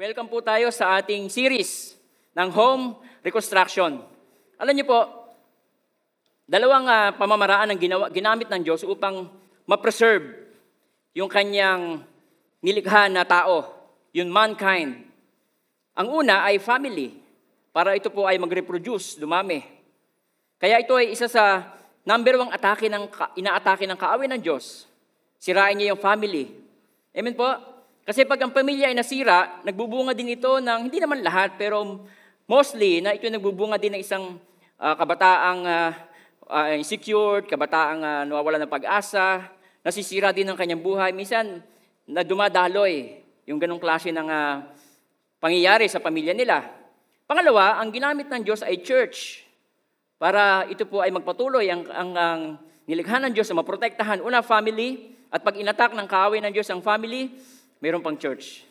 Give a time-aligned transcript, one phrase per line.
[0.00, 1.92] welcome po tayo sa ating series
[2.32, 4.00] ng home reconstruction.
[4.56, 5.04] Alam niyo po,
[6.48, 9.28] dalawang ah, pamamaraan ang ginawa, ginamit ng Diyos upang
[9.68, 10.40] ma-preserve
[11.12, 12.00] yung kanyang
[12.64, 13.68] nilikha na tao,
[14.16, 15.04] yung mankind.
[15.92, 17.20] Ang una ay family,
[17.68, 19.60] para ito po ay mag-reproduce, dumami.
[20.56, 21.76] Kaya ito ay isa sa
[22.08, 23.04] number one atake ng,
[23.36, 24.88] inaatake ng kaaway ng Diyos.
[25.36, 26.56] Sirain niya yung family.
[27.12, 27.69] Amen po?
[28.10, 32.02] Kasi pag ang pamilya ay nasira, nagbubunga din ito ng, hindi naman lahat, pero
[32.42, 34.34] mostly, na ito nagbubunga din ng isang
[34.82, 35.94] ah, kabataang ah,
[36.50, 39.46] ah, insecure, kabataang uh, nawawala ng pag-asa,
[39.86, 41.14] nasisira din ng kanyang buhay.
[41.14, 41.62] Minsan,
[42.02, 44.66] na dumadaloy yung ganong klase ng ah,
[45.38, 46.66] pangyayari sa pamilya nila.
[47.30, 49.46] Pangalawa, ang ginamit ng Diyos ay church
[50.18, 52.40] para ito po ay magpatuloy ang, ang, ang
[52.90, 54.18] nilikha ng Diyos na maprotektahan.
[54.18, 55.14] Una, family.
[55.30, 57.30] At pag inatak ng kaaway ng Diyos ang family,
[57.80, 58.64] mayroon pang church.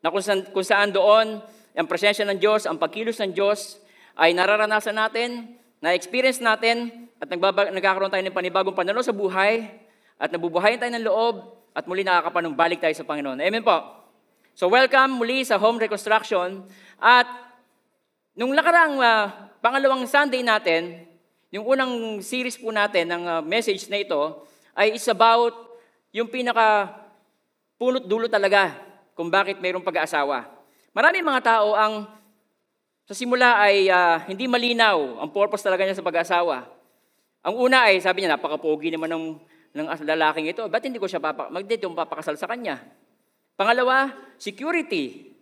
[0.00, 1.40] Na kung saan, kung saan doon,
[1.76, 3.76] ang presensya ng Diyos, ang pagkilos ng Diyos,
[4.16, 9.68] ay nararanasan natin, na-experience natin, at nagbaba, nagkakaroon tayo ng panibagong pananaw sa buhay,
[10.16, 11.34] at nabubuhayan tayo ng loob,
[11.76, 13.36] at muli nakakapanumbalik tayo sa Panginoon.
[13.36, 13.76] Amen po.
[14.56, 16.64] So welcome muli sa home reconstruction.
[16.96, 17.28] At
[18.32, 21.04] nung nakaraang ah, pangalawang Sunday natin,
[21.52, 25.52] yung unang series po natin ng ah, message na ito ay is about
[26.16, 26.88] yung pinaka
[27.76, 28.72] punot dulo talaga
[29.16, 30.48] kung bakit mayroong pag-aasawa.
[30.96, 32.08] Maraming mga tao ang
[33.06, 36.66] sa simula ay ah, hindi malinaw ang purpose talaga niya sa pag-aasawa.
[37.46, 39.24] Ang una ay sabi niya napaka-pogi naman ng
[39.76, 40.64] ng lalaking ito.
[40.66, 42.80] Ba't hindi ko siya papa, magdito yung papakasal sa kanya?
[43.54, 45.32] Pangalawa, security.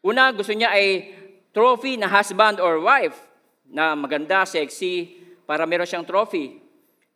[0.00, 1.12] Una, gusto niya ay
[1.52, 3.16] trophy na husband or wife
[3.68, 6.60] na maganda, sexy, para meron siyang trophy.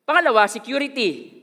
[0.04, 1.41] Pangalawa, security.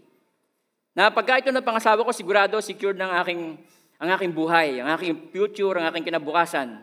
[0.99, 3.55] Na pagka ito ng pangasawa ko, sigurado secure ng aking,
[4.03, 6.75] ang aking buhay, ang aking future, ang aking kinabukasan.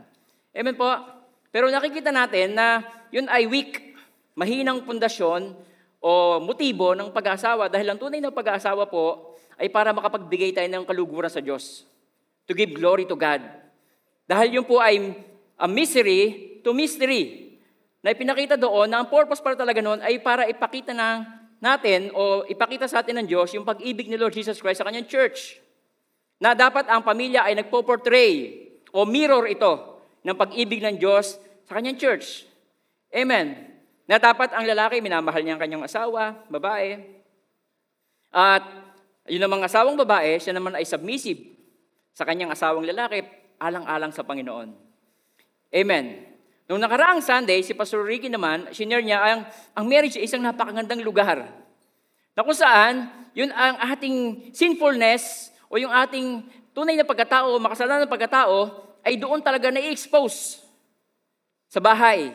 [0.57, 0.89] Amen po?
[1.53, 2.81] Pero nakikita natin na
[3.13, 3.93] yun ay weak,
[4.33, 5.53] mahinang pundasyon
[6.01, 10.89] o motibo ng pag-aasawa dahil ang tunay na pag-aasawa po ay para makapagbigay tayo ng
[10.89, 11.85] kaluguran sa Diyos.
[12.49, 13.45] To give glory to God.
[14.25, 15.13] Dahil yun po ay
[15.61, 17.53] a misery to mystery.
[18.01, 21.21] Na ipinakita doon na ang purpose para talaga noon ay para ipakita na
[21.59, 25.09] natin o ipakita sa atin ng Diyos yung pag-ibig ni Lord Jesus Christ sa kanyang
[25.09, 25.61] church.
[26.37, 28.33] Na dapat ang pamilya ay nagpo-portray
[28.93, 32.45] o mirror ito ng pag-ibig ng Diyos sa kanyang church.
[33.09, 33.73] Amen.
[34.05, 37.01] Na dapat ang lalaki minamahal niya ang kanyang asawa, babae.
[38.31, 38.63] At
[39.27, 41.41] yun namang asawang babae, siya naman ay submissive
[42.13, 43.25] sa kanyang asawang lalaki,
[43.57, 44.69] alang-alang sa Panginoon.
[45.73, 46.36] Amen.
[46.67, 49.41] Nung nakaraang Sunday, si Pastor Ricky naman, senior niya, ang,
[49.71, 51.47] ang marriage ay isang napakagandang lugar.
[52.35, 53.07] Na kung saan,
[53.39, 56.43] yun ang ating sinfulness o yung ating
[56.75, 60.59] tunay na pagkatao, makasalanan na pagkatao, ay doon talaga na-expose
[61.71, 62.35] sa bahay.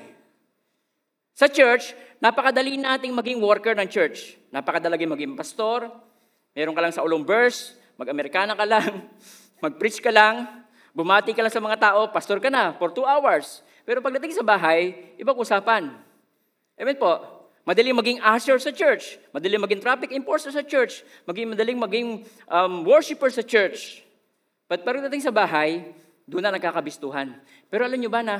[1.35, 1.91] Sa church,
[2.23, 4.39] napakadali nating maging worker ng church.
[4.47, 5.91] Napakadali maging pastor.
[6.55, 9.11] Meron ka lang sa ulong verse, mag-Amerikana ka lang,
[9.63, 10.63] mag-preach ka lang,
[10.95, 13.59] bumati ka lang sa mga tao, pastor ka na for two hours.
[13.83, 15.93] Pero pagdating sa bahay, ibang usapan.
[16.77, 17.21] Amen po.
[17.61, 19.21] Madaling maging usher sa church.
[19.33, 21.05] Madaling maging traffic enforcer sa church.
[21.29, 22.07] Maging, madaling maging
[22.49, 24.01] um, worshiper sa church.
[24.65, 25.93] But pagdating sa bahay,
[26.25, 27.37] doon na nagkakabistuhan.
[27.69, 28.37] Pero alam nyo ba na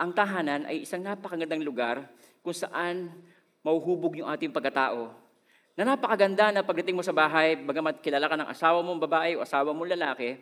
[0.00, 2.06] ang tahanan ay isang napakagandang lugar
[2.40, 3.12] kung saan
[3.62, 5.14] mauhubog yung ating pagkatao.
[5.72, 9.44] Na napakaganda na pagdating mo sa bahay, bagamat kilala ka ng asawa mong babae o
[9.44, 10.36] asawa mong lalaki,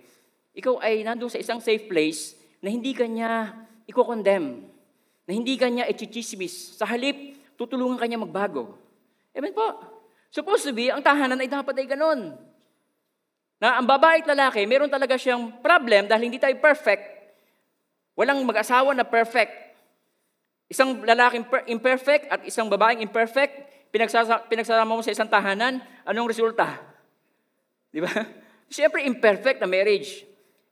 [0.56, 3.54] ikaw ay nandun sa isang safe place na hindi ka niya
[3.88, 4.66] i-condemn,
[5.24, 6.74] na hindi ka niya i-chismis.
[6.74, 8.74] Sa halip, tutulungan ka niya magbago.
[9.30, 9.78] Amen po.
[10.30, 12.34] Supposed to be, ang tahanan ay dapat ay ganun.
[13.60, 17.02] Na ang babae at lalaki, meron talaga siyang problem dahil hindi tayo perfect.
[18.16, 19.52] Walang mag-asawa na perfect.
[20.70, 23.52] Isang lalaking per- imperfect at isang babaeng imperfect,
[23.90, 26.78] pinagsasa- pinagsasama mo sa isang tahanan, anong resulta?
[27.90, 28.10] Di ba?
[28.70, 30.29] Siyempre, imperfect na marriage.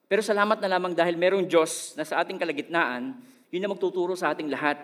[0.08, 3.12] Pero salamat na lamang dahil merong Diyos na sa ating kalagitnaan,
[3.52, 4.80] yun na magtuturo sa ating lahat.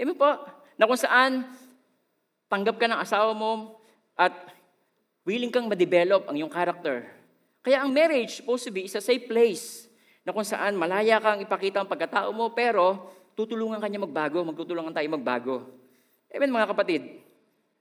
[0.00, 0.32] Amen po,
[0.80, 1.44] na kung saan
[2.48, 3.76] tanggap ka ng asawa mo
[4.16, 4.32] at
[5.28, 7.04] willing kang ma-develop ang iyong character.
[7.60, 9.92] Kaya ang marriage supposed to be is a safe place
[10.24, 14.96] na kung saan malaya kang ipakita ang pagkatao mo, pero tutulungan ka niya magbago, magtutulungan
[14.96, 15.56] tayo magbago.
[16.32, 17.20] Amen mga kapatid.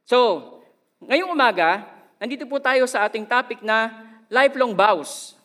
[0.04, 0.60] So,
[1.00, 1.88] ngayong umaga,
[2.20, 3.94] nandito po tayo sa ating topic na
[4.28, 5.40] lifelong vows.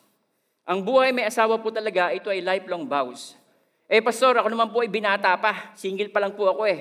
[0.65, 3.33] Ang buhay may asawa po talaga, ito ay lifelong vows.
[3.91, 5.75] Eh, pastor, ako naman po ay binata pa.
[5.75, 6.79] Single pa lang po ako eh.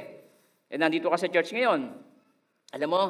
[0.70, 1.90] Eh, nandito ka sa church ngayon.
[2.70, 3.02] Alam mo,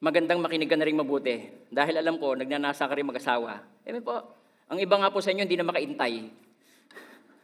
[0.00, 1.68] magandang makinig ka na rin mabuti.
[1.68, 3.60] Dahil alam ko, nagnanasa ka rin mag-asawa.
[3.84, 4.16] Eh po,
[4.70, 6.32] ang iba nga po sa inyo, hindi na makaintay.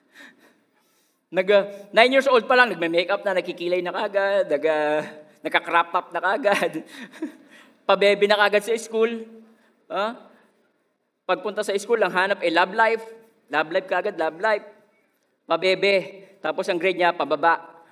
[1.36, 1.62] Nag, uh,
[1.92, 5.02] nine years old pa lang, nagme-makeup na, nakikilay na kagad, nag, uh,
[5.44, 6.86] nagka-crop up na kagad.
[7.90, 9.28] Pabebe na kagad sa school.
[9.92, 10.25] Huh?
[11.26, 13.02] Pagpunta sa school, ang hanap ay love life.
[13.50, 14.62] Love life kagad, love life.
[15.42, 16.22] Pabebe.
[16.38, 17.82] Tapos ang grade niya, pababa.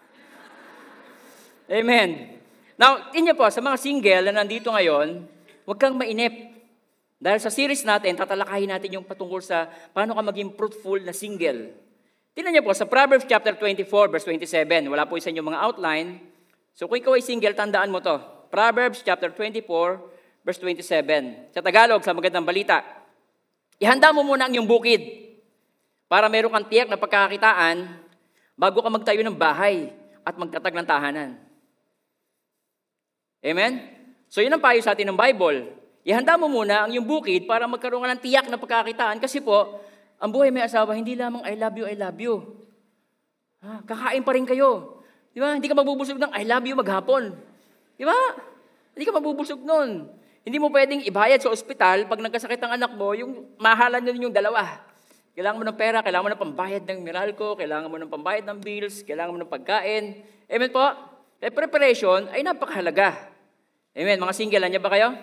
[1.67, 2.39] Amen.
[2.79, 5.27] Now, tingnan po, sa mga single na nandito ngayon,
[5.67, 6.31] huwag kang mainip.
[7.19, 11.75] Dahil sa series natin, tatalakayin natin yung patungkol sa paano ka maging fruitful na single.
[12.39, 16.09] Tingnan niyo po, sa Proverbs chapter 24, verse 27, wala po isa inyong mga outline.
[16.75, 18.15] So kung ikaw ay single, tandaan mo to.
[18.51, 19.67] Proverbs chapter 24,
[20.47, 21.51] verse 27.
[21.55, 23.04] Sa Tagalog, sa magandang balita,
[23.79, 25.03] ihanda mo muna ang iyong bukid
[26.11, 27.87] para meron kang tiyak na pagkakakitaan
[28.55, 29.91] bago ka magtayo ng bahay
[30.23, 31.31] at magtatag ng tahanan.
[33.45, 33.73] Amen?
[34.33, 35.69] So yun ang payo sa atin ng Bible.
[36.05, 39.81] Ihanda mo muna ang iyong bukid para magkaroon ka ng tiyak na pagkakitaan kasi po,
[40.21, 42.35] ang buhay may asawa, hindi lamang I love you, I love you.
[43.65, 45.01] Ha, kakain pa rin kayo.
[45.33, 45.57] Di ba?
[45.57, 47.33] Hindi ka mabubusog ng I love you maghapon.
[47.97, 48.17] Di ba?
[48.95, 50.07] Hindi ka mabubusog nun.
[50.45, 54.37] Hindi mo pwedeng ibayad sa ospital pag nagkasakit ang anak mo, yung mahalan nyo yung
[54.37, 54.85] dalawa.
[55.33, 58.59] Kailangan mo ng pera, kailangan mo ng pambayad ng Meralco, kailangan mo ng pambayad ng
[58.61, 60.21] bills, kailangan mo ng pagkain.
[60.47, 60.85] Amen po?
[61.41, 63.33] Eh, preparation ay napakahalaga.
[63.97, 64.21] Amen.
[64.21, 65.17] Mga single, niya ba kayo?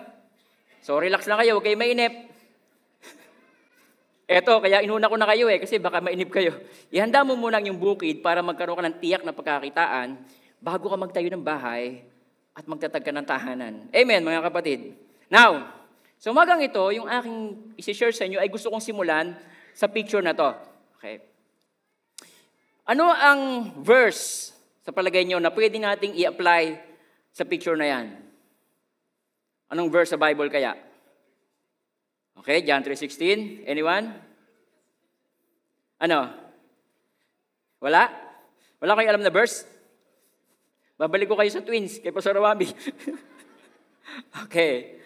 [0.82, 2.12] So, relax lang kayo, huwag kayo mainip.
[4.42, 6.58] Eto, kaya inuna ko na kayo eh, kasi baka mainip kayo.
[6.90, 10.18] Ihanda mo muna yung bukid para magkaroon ka ng tiyak na pagkakitaan
[10.58, 12.02] bago ka magtayo ng bahay
[12.52, 13.74] at magtatag ka ng tahanan.
[13.94, 15.01] Amen, mga kapatid.
[15.32, 15.72] Now,
[16.20, 19.32] so umagang ito, yung aking isi-share sa inyo ay gusto kong simulan
[19.72, 20.52] sa picture na to.
[21.00, 21.24] Okay.
[22.84, 24.52] Ano ang verse
[24.84, 26.76] sa palagay nyo na pwede nating i-apply
[27.32, 28.06] sa picture na yan?
[29.72, 30.76] Anong verse sa Bible kaya?
[32.44, 33.64] Okay, John 3.16.
[33.64, 34.12] Anyone?
[35.96, 36.28] Ano?
[37.80, 38.04] Wala?
[38.84, 39.64] Wala kayong alam na verse?
[41.00, 42.68] Babalik ko kayo sa twins, kay Pastor Wabi.
[44.44, 45.01] okay.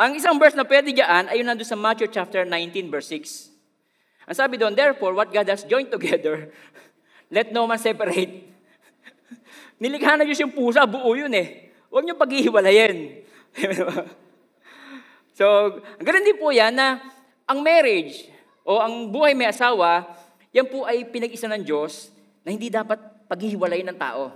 [0.00, 3.52] Ang isang verse na pwede dyan ay nandun sa Matthew chapter 19, verse 6.
[4.32, 6.48] Ang sabi doon, Therefore, what God has joined together,
[7.36, 8.48] let no man separate.
[9.80, 11.68] Nilikha na Diyos yung pusa, buo yun eh.
[11.92, 13.28] Huwag niyo paghihiwalayin.
[15.38, 15.44] so,
[16.00, 16.96] ganun din po yan na
[17.44, 18.24] ang marriage
[18.64, 20.16] o ang buhay may asawa,
[20.56, 22.08] yan po ay pinag-isa ng Diyos
[22.40, 24.32] na hindi dapat paghihiwalayin ng tao.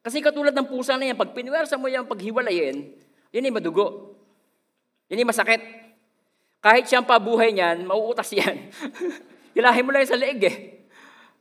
[0.00, 2.88] Kasi katulad ng pusa na yan, pag pinwersa mo yan paghiwalayin,
[3.36, 4.16] yan ay madugo.
[5.08, 5.62] Yan ay masakit.
[6.58, 8.68] Kahit siyang pabuhay niyan, mauutas yan.
[9.56, 10.56] Hilahin mo lang sa leeg eh.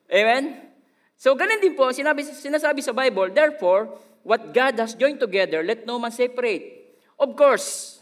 [0.07, 0.55] Amen?
[1.17, 5.83] So, ganun din po, sinabi, sinasabi sa Bible, Therefore, what God has joined together, let
[5.83, 6.95] no man separate.
[7.17, 7.97] Of course,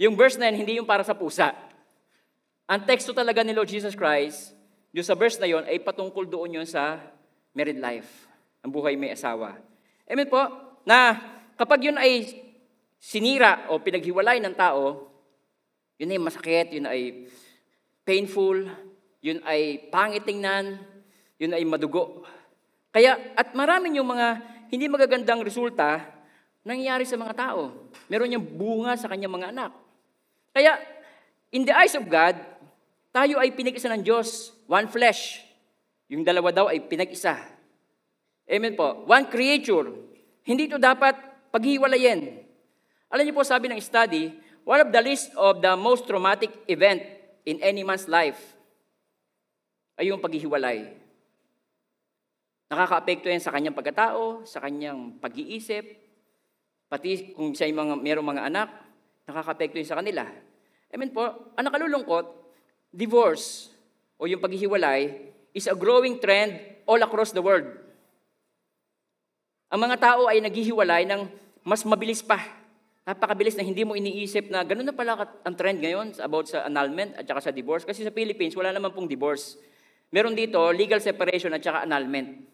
[0.00, 1.54] yung verse na yun, hindi yung para sa pusa.
[2.66, 4.56] Ang teksto talaga ni Lord Jesus Christ,
[4.90, 6.98] yung sa verse na yon ay patungkol doon yun sa
[7.54, 8.26] married life,
[8.62, 9.54] ang buhay may asawa.
[10.10, 10.42] Amen po,
[10.82, 11.14] na
[11.54, 12.26] kapag yun ay
[13.00, 15.08] sinira o pinaghiwalay ng tao,
[15.96, 17.24] yun ay masakit, yun ay
[18.04, 18.68] painful,
[19.24, 20.76] yun ay pangit tingnan,
[21.40, 22.28] yun ay madugo.
[22.92, 24.28] Kaya, at marami yung mga
[24.68, 26.04] hindi magagandang resulta
[26.60, 27.88] nangyayari sa mga tao.
[28.12, 29.72] Meron niyang bunga sa kanyang mga anak.
[30.52, 30.76] Kaya,
[31.54, 32.36] in the eyes of God,
[33.10, 34.52] tayo ay pinag-isa ng Diyos.
[34.68, 35.42] One flesh.
[36.10, 37.38] Yung dalawa daw ay pinag-isa.
[38.50, 39.06] Amen po.
[39.06, 39.88] One creature.
[40.42, 41.14] Hindi ito dapat
[41.54, 42.49] paghiwalayin.
[43.10, 44.30] Alam niyo po, sabi ng study,
[44.62, 47.02] one of the list of the most traumatic event
[47.42, 48.38] in any man's life
[49.98, 50.94] ay yung paghihiwalay.
[52.70, 55.82] Nakakaapekto yan sa kanyang pagkatao, sa kanyang pag-iisip,
[56.86, 58.68] pati kung siya mga, mayroong mga anak,
[59.26, 60.22] nakakaapekto yan sa kanila.
[60.94, 62.30] Amen po, ang nakalulungkot,
[62.94, 63.74] divorce
[64.22, 67.66] o yung paghihiwalay is a growing trend all across the world.
[69.70, 71.26] Ang mga tao ay naghihiwalay ng
[71.66, 72.59] mas mabilis pa.
[73.08, 77.16] Napakabilis na hindi mo iniisip na ganun na pala ang trend ngayon about sa annulment
[77.16, 77.88] at saka sa divorce.
[77.88, 79.56] Kasi sa Philippines, wala naman pong divorce.
[80.12, 82.44] Meron dito legal separation at saka annulment.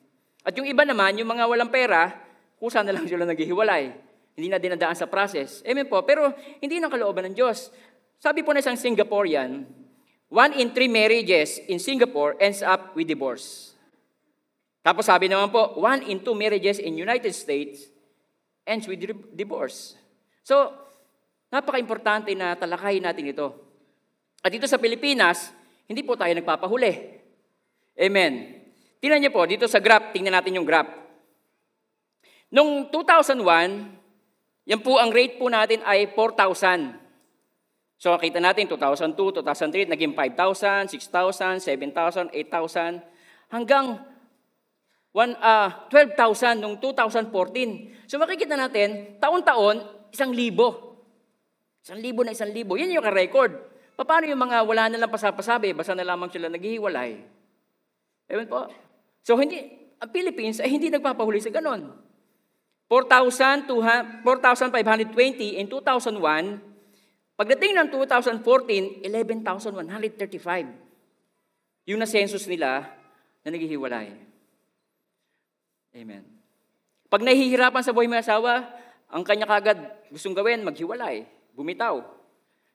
[0.46, 2.14] At yung iba naman, yung mga walang pera,
[2.62, 3.90] kusa na lang sila naghihiwalay.
[4.36, 5.64] Hindi na dinadaan sa process.
[5.66, 6.04] Amen po.
[6.06, 6.30] Pero
[6.62, 7.72] hindi ng kalooban ng Diyos.
[8.22, 9.66] Sabi po na isang Singaporean,
[10.30, 13.74] one in three marriages in Singapore ends up with divorce.
[14.86, 17.90] Tapos sabi naman po, one in two marriages in United States
[18.62, 19.02] ends with
[19.34, 19.98] divorce.
[20.46, 20.70] So,
[21.50, 23.50] napaka-importante na talakayin natin ito.
[24.46, 25.50] At dito sa Pilipinas,
[25.90, 27.18] hindi po tayo nagpapahuli.
[27.98, 28.62] Amen.
[29.02, 30.86] Tingnan niyo po, dito sa graph, tingnan natin yung graph.
[32.54, 36.94] Noong 2001, yan po ang rate po natin ay 4,000.
[37.98, 43.02] So kita natin 2002, 2003, naging 5,000, 6,000, 7,000, 8,000,
[43.50, 43.98] hanggang
[45.10, 48.06] one, ah, 12,000 noong 2014.
[48.06, 50.96] So makikita natin, taon-taon, isang libo.
[51.84, 52.80] Isang libo na isang libo.
[52.80, 53.52] Yan yung record.
[53.96, 57.20] Paano yung mga wala na lang pasapasabi, basta na lamang sila naghihiwalay?
[58.28, 58.68] Ewan po.
[59.24, 61.96] So hindi, ang Philippines ay hindi nagpapahuli sa ganon.
[62.92, 66.22] 4,520 in 2001,
[67.34, 70.70] pagdating ng 2014, 11,135.
[71.88, 72.86] Yung na-census nila
[73.42, 74.14] na naghihiwalay.
[75.96, 76.22] Amen.
[77.08, 78.68] Pag nahihirapan sa buhay may asawa,
[79.08, 82.02] ang kanya kagad gustong gawin, maghiwalay, bumitaw.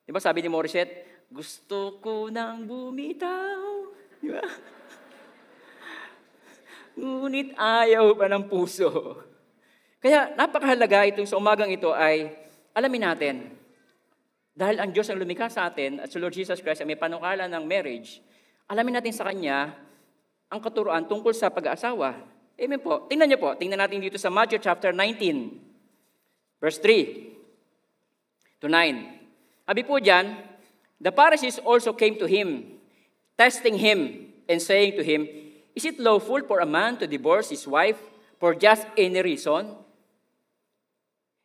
[0.05, 3.87] Di ba sabi ni Morissette, gusto ko nang bumitaw.
[4.19, 4.43] Di ba?
[6.99, 8.89] Ngunit ayaw pa ng puso.
[10.01, 12.33] Kaya napakahalaga itong sa umagang ito ay
[12.75, 13.35] alamin natin,
[14.51, 17.47] dahil ang Diyos ang lumikha sa atin at sa Lord Jesus Christ ay may panukala
[17.47, 18.19] ng marriage,
[18.67, 19.71] alamin natin sa Kanya
[20.51, 22.19] ang katuruan tungkol sa pag-aasawa.
[22.59, 23.07] Amen po.
[23.07, 25.70] Tingnan niyo po, tingnan natin dito sa Matthew chapter 19,
[26.61, 27.33] verse 3
[28.61, 29.67] to 9.
[29.67, 30.37] Abi po dyan,
[31.01, 32.77] the Pharisees also came to him,
[33.33, 35.25] testing him and saying to him,
[35.73, 37.97] Is it lawful for a man to divorce his wife
[38.37, 39.73] for just any reason?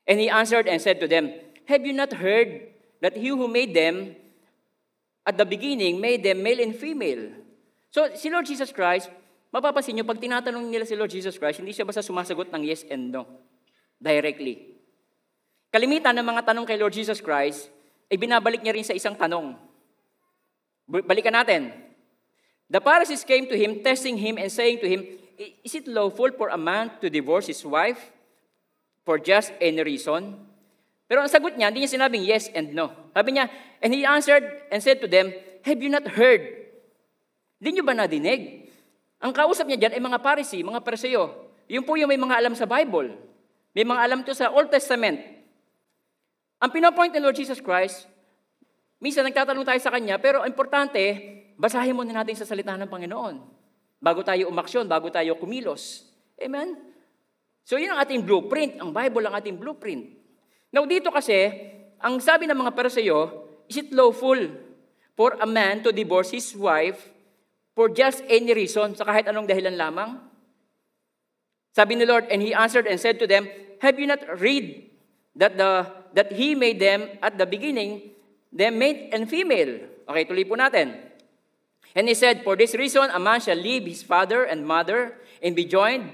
[0.07, 1.33] And he answered and said to them,
[1.67, 2.69] Have you not heard
[3.01, 4.15] that he who made them
[5.25, 7.33] at the beginning made them male and female?
[7.91, 9.09] So, si Lord Jesus Christ,
[9.55, 12.85] mapapansin nyo, pag tinatanong nila si Lord Jesus Christ, hindi siya basta sumasagot ng yes
[12.93, 13.25] and no.
[13.97, 14.76] Directly.
[15.77, 17.69] Kalimitan ng mga tanong kay Lord Jesus Christ,
[18.09, 19.53] ay binabalik niya rin sa isang tanong.
[20.89, 21.69] Balikan natin.
[22.73, 25.05] The Pharisees came to him, testing him and saying to him,
[25.37, 28.01] Is it lawful for a man to divorce his wife
[29.05, 30.41] for just any reason?
[31.05, 32.89] Pero ang sagot niya, hindi niya sinabing yes and no.
[33.13, 33.53] Sabi niya,
[33.85, 35.29] and he answered and said to them,
[35.61, 36.41] Have you not heard?
[37.61, 38.73] Hindi niyo ba nadinig?
[39.21, 41.53] Ang kausap niya dyan ay mga Pharisee, mga Pariseo.
[41.69, 43.13] Yun po yung may mga alam sa Bible.
[43.77, 45.36] May mga alam to sa Old Testament.
[46.57, 48.09] Ang pinopoint ni Lord Jesus Christ,
[49.01, 51.01] minsan nagtatanong tayo sa Kanya, pero importante,
[51.61, 53.35] basahin muna natin sa salita ng Panginoon.
[54.01, 56.09] Bago tayo umaksyon, bago tayo kumilos.
[56.41, 56.77] Amen?
[57.67, 58.79] So yun ang ating blueprint.
[58.81, 60.17] Ang Bible ang ating blueprint.
[60.73, 61.49] Now dito kasi,
[62.01, 64.39] ang sabi ng mga Pariseo, is it lawful
[65.17, 67.11] for a man to divorce his wife
[67.77, 70.21] for just any reason, sa kahit anong dahilan lamang?
[71.77, 73.45] Sabi ni Lord, and he answered and said to them,
[73.85, 74.89] Have you not read
[75.37, 75.85] that, the,
[76.17, 78.17] that he made them at the beginning,
[78.49, 79.85] them male and female?
[80.09, 80.97] Okay, tuloy po natin.
[81.93, 85.53] And he said, For this reason, a man shall leave his father and mother and
[85.53, 86.09] be joined,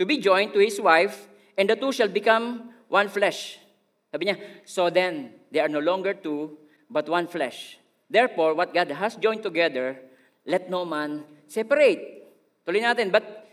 [0.00, 1.28] to be joined to his wife,
[1.60, 3.60] and the two shall become one flesh.
[4.08, 6.56] Sabi niya, so then, they are no longer two,
[6.88, 7.78] but one flesh.
[8.08, 10.00] Therefore, what God has joined together,
[10.46, 12.32] let no man separate.
[12.64, 13.48] Tuloy natin, but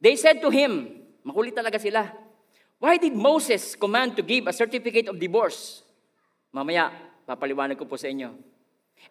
[0.00, 2.12] they said to him, makulit talaga sila,
[2.78, 5.82] why did Moses command to give a certificate of divorce?
[6.52, 6.92] Mamaya,
[7.28, 8.32] papaliwanag ko po sa inyo.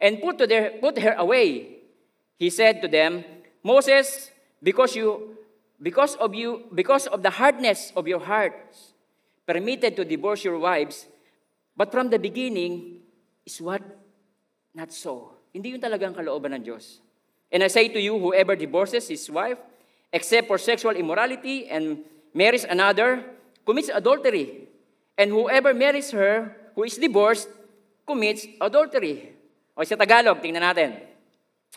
[0.02, 1.82] And put, to their, put her away.
[2.38, 3.24] He said to them,
[3.64, 4.32] Moses,
[4.62, 5.38] because you
[5.82, 8.96] because of you because of the hardness of your hearts
[9.46, 11.08] permitted to divorce your wives,
[11.76, 13.02] but from the beginning
[13.46, 13.82] is what
[14.74, 15.38] not so.
[15.54, 17.00] Hindi yun talagang kalooban ng Diyos.
[17.54, 19.62] And I say to you, whoever divorces his wife,
[20.12, 22.04] except for sexual immorality, and
[22.34, 23.24] marries another,
[23.66, 24.70] commits adultery.
[25.18, 27.50] And whoever marries her who is divorced,
[28.06, 29.34] commits adultery.
[29.74, 31.02] O sa Tagalog, tingnan natin.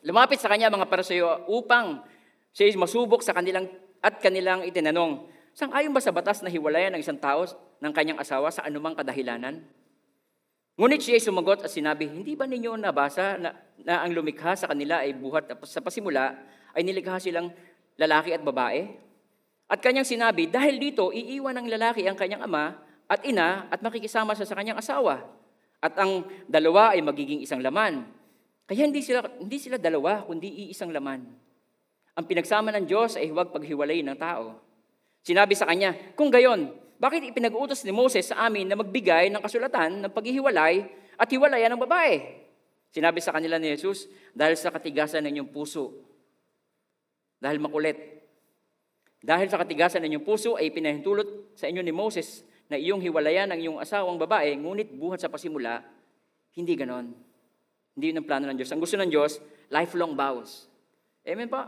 [0.04, 2.04] Lumapit sa kanya mga parasayo upang
[2.54, 3.66] siya masubok sa kanilang
[3.98, 5.26] at kanilang itinanong,
[5.58, 7.42] Sang ayon ba sa batas na hiwalayan ng isang tao
[7.82, 9.58] ng kanyang asawa sa anumang kadahilanan?
[10.78, 13.50] Ngunit siya ay sumagot at sinabi, Hindi ba ninyo nabasa na,
[13.82, 16.38] na ang lumikha sa kanila ay buhat sa pasimula
[16.78, 17.50] ay nilikha silang
[17.98, 18.86] lalaki at babae?
[19.68, 22.72] At kanyang sinabi, dahil dito, iiwan ng lalaki ang kanyang ama
[23.04, 25.28] at ina at makikisama sa kanyang asawa.
[25.84, 28.08] At ang dalawa ay magiging isang laman.
[28.64, 31.24] Kaya hindi sila, hindi sila dalawa, kundi iisang laman.
[32.18, 34.58] Ang pinagsama ng Diyos ay huwag paghiwalay ng tao.
[35.22, 40.02] Sinabi sa kanya, kung gayon, bakit ipinag-utos ni Moses sa amin na magbigay ng kasulatan
[40.02, 40.82] ng paghihiwalay
[41.14, 42.42] at hiwalayan ng babae?
[42.90, 45.94] Sinabi sa kanila ni Jesus, dahil sa katigasan ng inyong puso.
[47.38, 48.17] Dahil makulit.
[49.18, 53.50] Dahil sa katigasan ng inyong puso ay pinahintulot sa inyo ni Moses na iyong hiwalayan
[53.50, 55.82] ng iyong asawang babae, ngunit buhat sa pasimula,
[56.54, 57.16] hindi ganon.
[57.98, 58.70] Hindi yun ang plano ng Diyos.
[58.70, 59.42] Ang gusto ng Diyos,
[59.74, 60.70] lifelong vows.
[61.26, 61.66] Amen pa?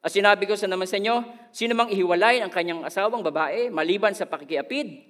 [0.00, 4.16] At sinabi ko sa naman sa inyo, sino mang ihiwalay ang kanyang asawang babae maliban
[4.16, 5.06] sa pakikiapid,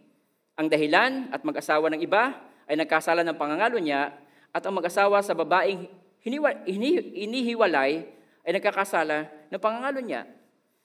[0.58, 2.36] ang dahilan at mag-asawa ng iba
[2.68, 4.12] ay nagkasala ng pangangalo niya
[4.50, 5.86] at ang mag-asawa sa babaeng
[6.20, 8.04] hiniwa, hini, inihiwalay
[8.44, 10.26] ay nagkakasala ng pangangalo niya.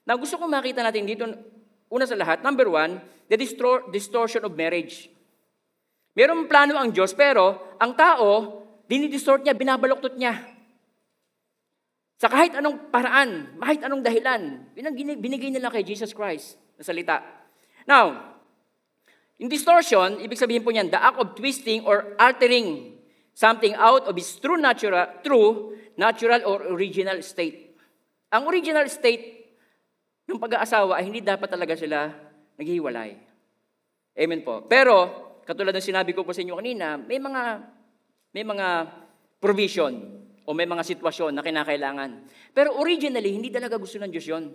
[0.05, 1.25] Now, gusto kong makita natin dito,
[1.89, 5.09] una sa lahat, number one, the distor- distortion of marriage.
[6.13, 10.55] Merong plano ang Diyos, pero ang tao, dinidistort niya, binabaloktot niya.
[12.15, 14.71] Sa kahit anong paraan, kahit anong dahilan,
[15.19, 17.19] binigay nila kay Jesus Christ na salita.
[17.83, 18.39] Now,
[19.35, 22.95] in distortion, ibig sabihin po niyan, the act of twisting or altering
[23.35, 27.75] something out of its true natural, true, natural or original state.
[28.31, 29.44] Ang original state
[30.25, 32.12] ng pag-aasawa ay hindi dapat talaga sila
[32.58, 33.15] naghihiwalay.
[34.15, 34.65] Amen po.
[34.65, 34.96] Pero,
[35.46, 37.44] katulad ng sinabi ko po sa inyo kanina, may mga,
[38.34, 38.67] may mga
[39.39, 39.94] provision
[40.46, 42.12] o may mga sitwasyon na kinakailangan.
[42.55, 44.46] Pero originally, hindi talaga gusto ng Diyos yon.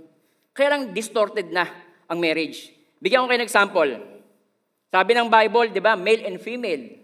[0.51, 1.67] Kaya lang distorted na
[2.11, 2.73] ang marriage.
[2.99, 3.91] Bigyan ko kayo ng example.
[4.91, 6.99] Sabi ng Bible, di ba, male and female.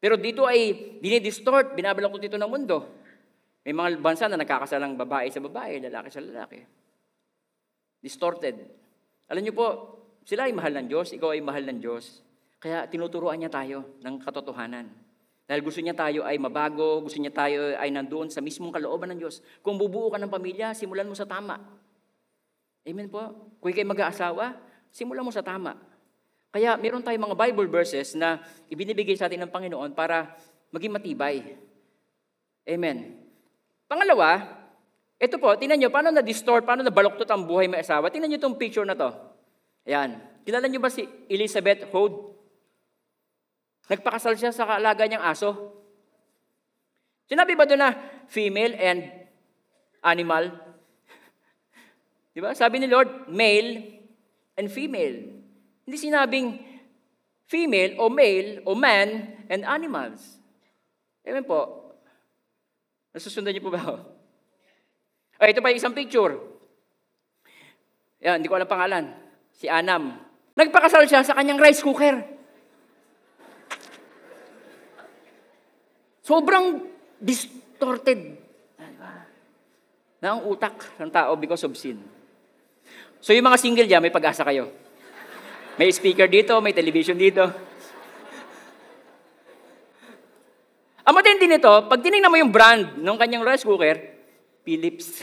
[0.00, 2.76] Pero dito ay dinidistort, binabalak ko dito ng mundo.
[3.62, 6.58] May mga bansa na nagkakasalang babae sa babae, lalaki sa lalaki.
[8.00, 8.56] Distorted.
[9.28, 9.68] Alam niyo po,
[10.24, 12.24] sila ay mahal ng Diyos, ikaw ay mahal ng Diyos.
[12.60, 14.88] Kaya tinuturuan niya tayo ng katotohanan.
[15.48, 19.18] Dahil gusto niya tayo ay mabago, gusto niya tayo ay nandoon sa mismong kalooban ng
[19.26, 19.42] Diyos.
[19.64, 21.58] Kung bubuo ka ng pamilya, simulan mo sa tama.
[22.86, 23.50] Amen po.
[23.58, 24.54] Kung ikay mag-aasawa,
[24.94, 25.74] simulan mo sa tama.
[26.54, 30.34] Kaya meron tayong mga Bible verses na ibinibigay sa atin ng Panginoon para
[30.70, 31.58] maging matibay.
[32.66, 33.18] Amen.
[33.90, 34.59] Pangalawa,
[35.20, 38.08] ito po, tingnan nyo, paano na-distort, paano na-baloktot ang buhay may asawa.
[38.08, 39.12] Tingnan nyo itong picture na to.
[39.84, 40.16] Ayan.
[40.48, 42.16] Kilala nyo ba si Elizabeth Hode?
[43.92, 45.76] Nagpakasal siya sa kaalaga niyang aso.
[47.28, 47.92] Sinabi ba doon na
[48.32, 49.04] female and
[50.00, 50.56] animal?
[52.32, 52.56] Di ba?
[52.56, 54.00] Sabi ni Lord, male
[54.56, 55.36] and female.
[55.84, 56.64] Hindi sinabing
[57.44, 60.40] female o male o man and animals.
[61.28, 61.92] Amen po.
[63.12, 64.09] Nasusundan niyo po ba ako?
[65.40, 66.36] Ay, ito pa yung isang picture.
[68.20, 69.08] Yan, hindi ko alam pangalan.
[69.56, 70.20] Si Anam.
[70.52, 72.20] Nagpakasal siya sa kanyang rice cooker.
[76.20, 76.84] Sobrang
[77.16, 78.36] distorted
[80.20, 81.96] na ang utak ng tao because of sin.
[83.24, 84.68] So yung mga single dyan, may pag-asa kayo.
[85.80, 87.48] May speaker dito, may television dito.
[91.08, 94.19] Ang matindi nito, pag tinignan mo yung brand ng kanyang rice cooker,
[94.64, 95.20] Philips.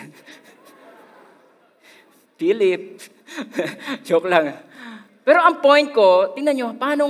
[2.37, 3.09] Philips.
[4.07, 4.53] Joke lang.
[5.27, 7.03] Pero ang point ko, tingnan nyo, paano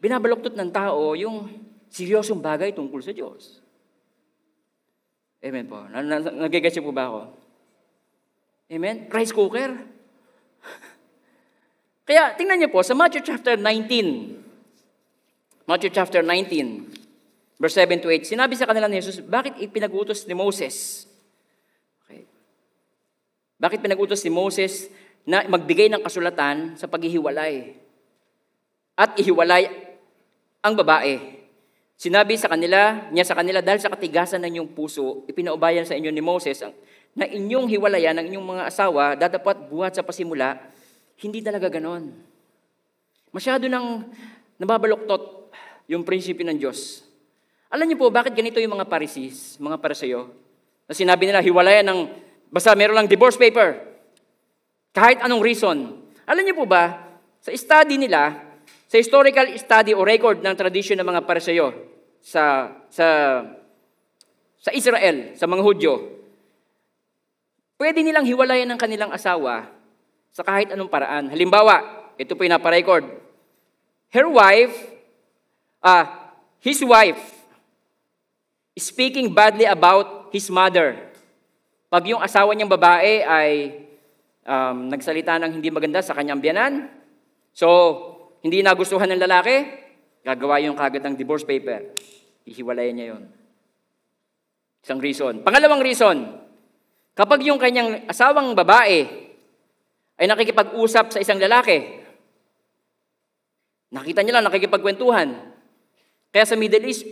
[0.00, 1.44] binabaloktot ng tao yung
[1.92, 3.60] seryosong bagay tungkol sa Diyos.
[5.44, 5.84] Amen po.
[5.92, 7.20] Nagigets po ba ako?
[8.72, 9.12] Amen?
[9.12, 9.76] Rice cooker.
[12.08, 18.24] Kaya, tingnan niyo po, sa Matthew chapter 19, Matthew chapter 19, verse 7 to 8,
[18.24, 21.04] sinabi sa kanila ni Jesus, bakit ipinag-utos ni Moses?
[23.58, 24.90] Bakit pinag-utos ni Moses
[25.24, 27.76] na magbigay ng kasulatan sa paghihiwalay?
[28.94, 29.70] At ihiwalay
[30.64, 31.34] ang babae
[31.94, 36.10] Sinabi sa kanila, niya sa kanila, dahil sa katigasan ng inyong puso, ipinaubayan sa inyo
[36.10, 36.58] ni Moses
[37.14, 40.58] na inyong hiwalayan ng inyong mga asawa, dadapat buhat sa pasimula,
[41.22, 42.10] hindi talaga ganon.
[43.30, 44.10] Masyado nang
[44.58, 45.54] nababaloktot
[45.86, 47.06] yung prinsipyo ng Diyos.
[47.70, 50.34] Alam niyo po, bakit ganito yung mga parisis, mga parasayo,
[50.90, 52.00] na sinabi nila, hiwalayan ng,
[52.54, 53.82] basta meron lang divorce paper,
[54.94, 56.06] kahit anong reason.
[56.22, 57.02] Alam niyo po ba,
[57.42, 58.30] sa study nila,
[58.86, 61.74] sa historical study o record ng tradisyon ng mga Pariseyo
[62.22, 63.06] sa, sa,
[64.62, 65.94] sa Israel, sa mga Hudyo,
[67.74, 69.66] pwede nilang hiwalayan ng kanilang asawa
[70.30, 71.34] sa kahit anong paraan.
[71.34, 73.02] Halimbawa, ito po yung naparecord.
[74.14, 74.74] Her wife,
[75.82, 76.06] uh,
[76.62, 77.18] his wife,
[78.78, 81.13] speaking badly about his mother.
[81.88, 83.50] Pag yung asawa niyang babae ay
[84.44, 86.72] um, nagsalita ng hindi maganda sa kanyang biyanan,
[87.52, 87.68] so
[88.44, 89.56] hindi nagustuhan ng lalaki,
[90.24, 91.96] gagawa yung kagad ng divorce paper.
[92.44, 93.24] Ihiwalayan niya yon.
[94.84, 95.40] Isang reason.
[95.40, 96.28] Pangalawang reason,
[97.16, 99.08] kapag yung kanyang asawang babae
[100.20, 102.04] ay nakikipag-usap sa isang lalaki,
[103.96, 105.28] nakita niya lang nakikipagkwentuhan.
[106.28, 107.08] Kaya sa Middle East,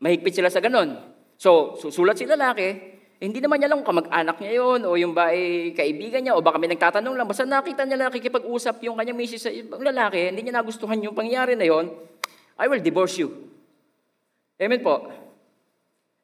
[0.00, 0.96] mahigpit sila sa ganon.
[1.36, 5.30] So, susulat si lalaki, eh, hindi naman niya lang kamag-anak niya yon o yung ba
[5.30, 7.30] ay kaibigan niya o baka may nagtatanong lang.
[7.30, 11.14] Basta nakita niya lang nakikipag-usap yung kanyang misis sa ibang lalaki, hindi niya nagustuhan yung
[11.14, 11.86] pangyayari na yon,
[12.58, 13.30] I will divorce you.
[14.58, 15.06] Amen po.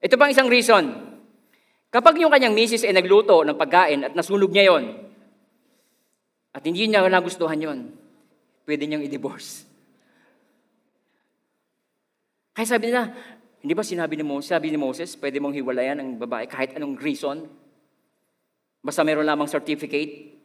[0.02, 1.14] Ito pang isang reason.
[1.94, 4.98] Kapag yung kanyang misis ay nagluto ng pagkain at nasunog niya yon,
[6.50, 7.94] at hindi niya nagustuhan yon,
[8.66, 9.62] pwede niyang i-divorce.
[12.58, 13.14] Kaya sabi nila,
[13.58, 16.94] hindi ba sinabi ni Moses, sabi ni Moses, pwede mong hiwalayan ang babae kahit anong
[17.02, 17.50] reason?
[18.78, 20.38] Basta meron lamang certificate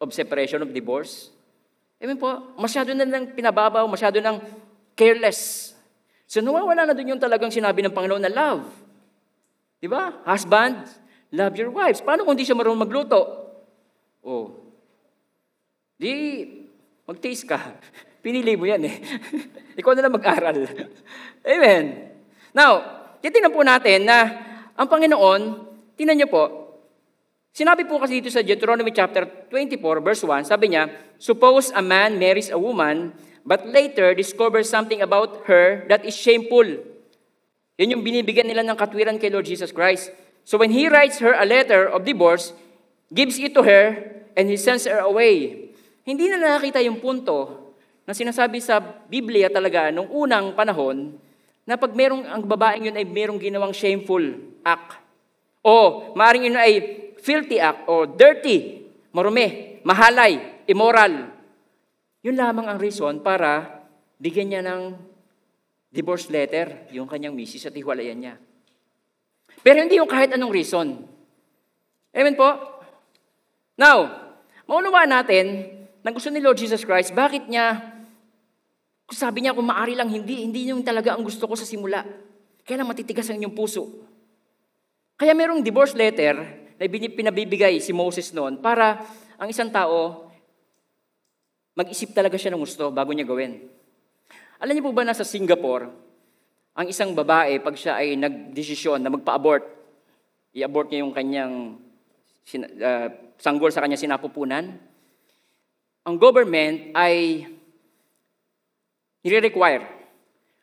[0.00, 1.28] of separation of divorce.
[2.00, 4.40] Amen po, masyado na lang pinababaw, masyado nang
[4.96, 5.72] careless.
[6.24, 8.64] So nawawala na doon yung talagang sinabi ng Panginoon na love.
[9.76, 10.24] Di ba?
[10.24, 10.88] Husband,
[11.36, 12.00] love your wives.
[12.00, 13.20] Paano kung di siya marunong magluto?
[14.24, 14.72] Oh.
[16.00, 16.48] Di,
[17.04, 17.60] mag-taste ka.
[18.24, 18.96] Pinili mo yan eh.
[19.80, 20.64] Ikaw na lang mag-aral.
[21.44, 22.13] Amen.
[22.54, 22.86] Now,
[23.18, 24.30] titignan po natin na
[24.78, 25.66] ang Panginoon,
[25.98, 26.70] tinan niyo po,
[27.50, 30.86] sinabi po kasi dito sa Deuteronomy chapter 24, verse 1, sabi niya,
[31.18, 33.10] Suppose a man marries a woman,
[33.42, 36.64] but later discovers something about her that is shameful.
[37.74, 40.14] Yun yung binibigyan nila ng katwiran kay Lord Jesus Christ.
[40.46, 42.54] So when He writes her a letter of divorce,
[43.10, 43.98] gives it to her,
[44.38, 45.74] and He sends her away.
[46.06, 47.66] Hindi na nakakita yung punto
[48.06, 48.78] na sinasabi sa
[49.10, 51.18] Biblia talaga nung unang panahon
[51.64, 54.20] na pag merong ang babaeng yun ay merong ginawang shameful
[54.64, 55.00] act.
[55.64, 56.72] O maaaring yun ay
[57.20, 58.84] filthy act o dirty,
[59.16, 61.32] marumi, mahalay, immoral.
[62.20, 63.80] Yun lamang ang reason para
[64.20, 64.96] bigyan niya ng
[65.88, 68.34] divorce letter yung kanyang misis at hiwalayan niya.
[69.64, 71.00] Pero hindi yung kahit anong reason.
[72.12, 72.50] Amen po?
[73.80, 74.10] Now,
[74.68, 75.46] maunawaan natin
[76.04, 77.93] na gusto ni Lord Jesus Christ, bakit niya
[79.12, 82.00] sabi niya, kung maari lang, hindi, hindi yung talaga ang gusto ko sa simula.
[82.64, 83.84] Kaya lang matitigas ang inyong puso.
[85.20, 86.40] Kaya merong divorce letter
[86.80, 89.04] na pinabibigay si Moses noon para
[89.36, 90.26] ang isang tao
[91.74, 93.66] mag-isip talaga siya ng gusto bago niya gawin.
[94.62, 95.90] Alam niyo po ba na sa Singapore,
[96.74, 99.62] ang isang babae, pag siya ay nagdesisyon na magpa-abort,
[100.54, 101.54] i-abort niya yung kanyang
[102.82, 104.74] uh, sanggol sa kanya sinapupunan,
[106.04, 107.46] ang government ay
[109.24, 109.84] nire-require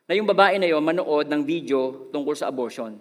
[0.06, 2.94] na yung babae na yon manood ng video tungkol sa abortion.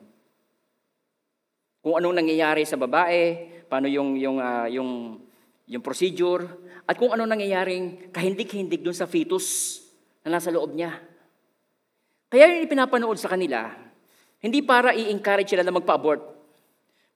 [1.81, 5.21] Kung anong nangyayari sa babae, paano yung, yung, uh, yung,
[5.69, 6.45] yung procedure,
[6.85, 9.79] at kung anong nangyayaring kahindik-hindik doon sa fetus
[10.25, 10.97] na nasa loob niya.
[12.29, 13.69] Kaya yung ipinapanood sa kanila,
[14.41, 16.21] hindi para i-encourage sila na magpa-abort,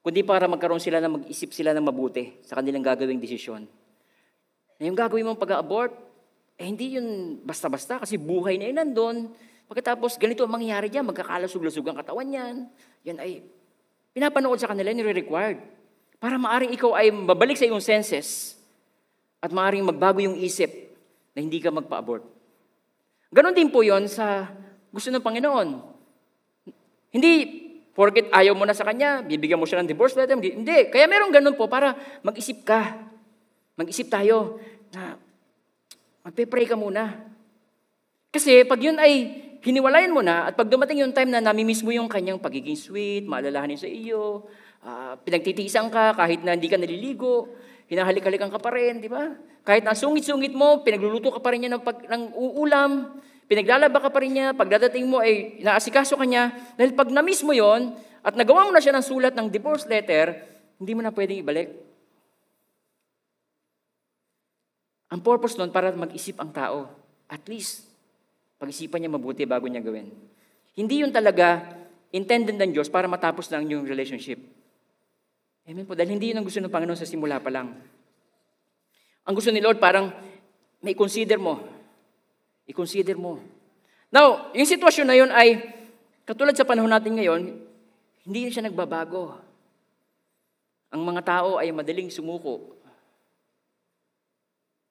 [0.06, 3.66] kundi para magkaroon sila na mag-isip sila ng mabuti sa kanilang gagawing desisyon.
[4.78, 5.94] Na yung gagawin mong pag-abort,
[6.56, 9.18] eh hindi yun basta-basta kasi buhay na yun nandun.
[9.66, 12.56] Pagkatapos ganito ang mangyayari dyan, magkakalasug-lasug ang katawan niyan.
[13.04, 13.44] Yan ay
[14.16, 15.60] pinapanood sa kanila, nire-required.
[16.22, 18.56] Para maaring ikaw ay babalik sa iyong senses
[19.44, 20.72] at maaring magbago yung isip
[21.36, 22.24] na hindi ka magpa-abort.
[23.36, 24.48] Ganon din po yon sa
[24.96, 25.70] gusto ng Panginoon.
[27.12, 27.34] Hindi
[27.92, 30.40] porket ayaw mo na sa Kanya, bibigyan mo siya ng divorce letter.
[30.40, 30.88] Hindi.
[30.88, 32.96] Kaya meron ganun po para mag-isip ka.
[33.76, 34.60] Mag-isip tayo
[34.96, 35.20] na
[36.26, 37.22] Magpe-pray ka muna.
[38.34, 41.94] Kasi pag yun ay hiniwalayan mo na at pag dumating yung time na namimiss mo
[41.94, 44.50] yung kanyang pagiging sweet, maalalahanin sa iyo,
[44.82, 47.54] uh, pinagtitiisan ka kahit na hindi ka naliligo,
[47.86, 49.38] hinahalik-halikan ka pa rin, di ba?
[49.62, 54.10] Kahit na sungit-sungit mo, pinagluluto ka pa rin niya ng, pag, ng uulam, pinaglalaba ka
[54.10, 57.94] pa rin niya, pagdadating mo ay naasikaso ka niya, dahil pag namiss mo yon
[58.26, 60.42] at nagawa mo na siya ng sulat ng divorce letter,
[60.82, 61.85] hindi mo na pwedeng ibalik.
[65.14, 66.90] Ang purpose nun para mag-isip ang tao.
[67.30, 67.86] At least,
[68.58, 70.10] pag-isipan niya mabuti bago niya gawin.
[70.74, 71.62] Hindi yun talaga
[72.10, 74.40] intended ng Diyos para matapos lang yung relationship.
[75.66, 75.98] Amen po.
[75.98, 77.74] Dahil hindi yun ang gusto ng Panginoon sa simula pa lang.
[79.26, 80.14] Ang gusto ni Lord parang
[80.82, 81.62] may consider mo.
[82.70, 83.42] I-consider mo.
[84.14, 85.58] Now, yung sitwasyon na yun ay,
[86.26, 87.42] katulad sa panahon natin ngayon,
[88.26, 89.38] hindi siya nagbabago.
[90.94, 92.78] Ang mga tao ay madaling sumuko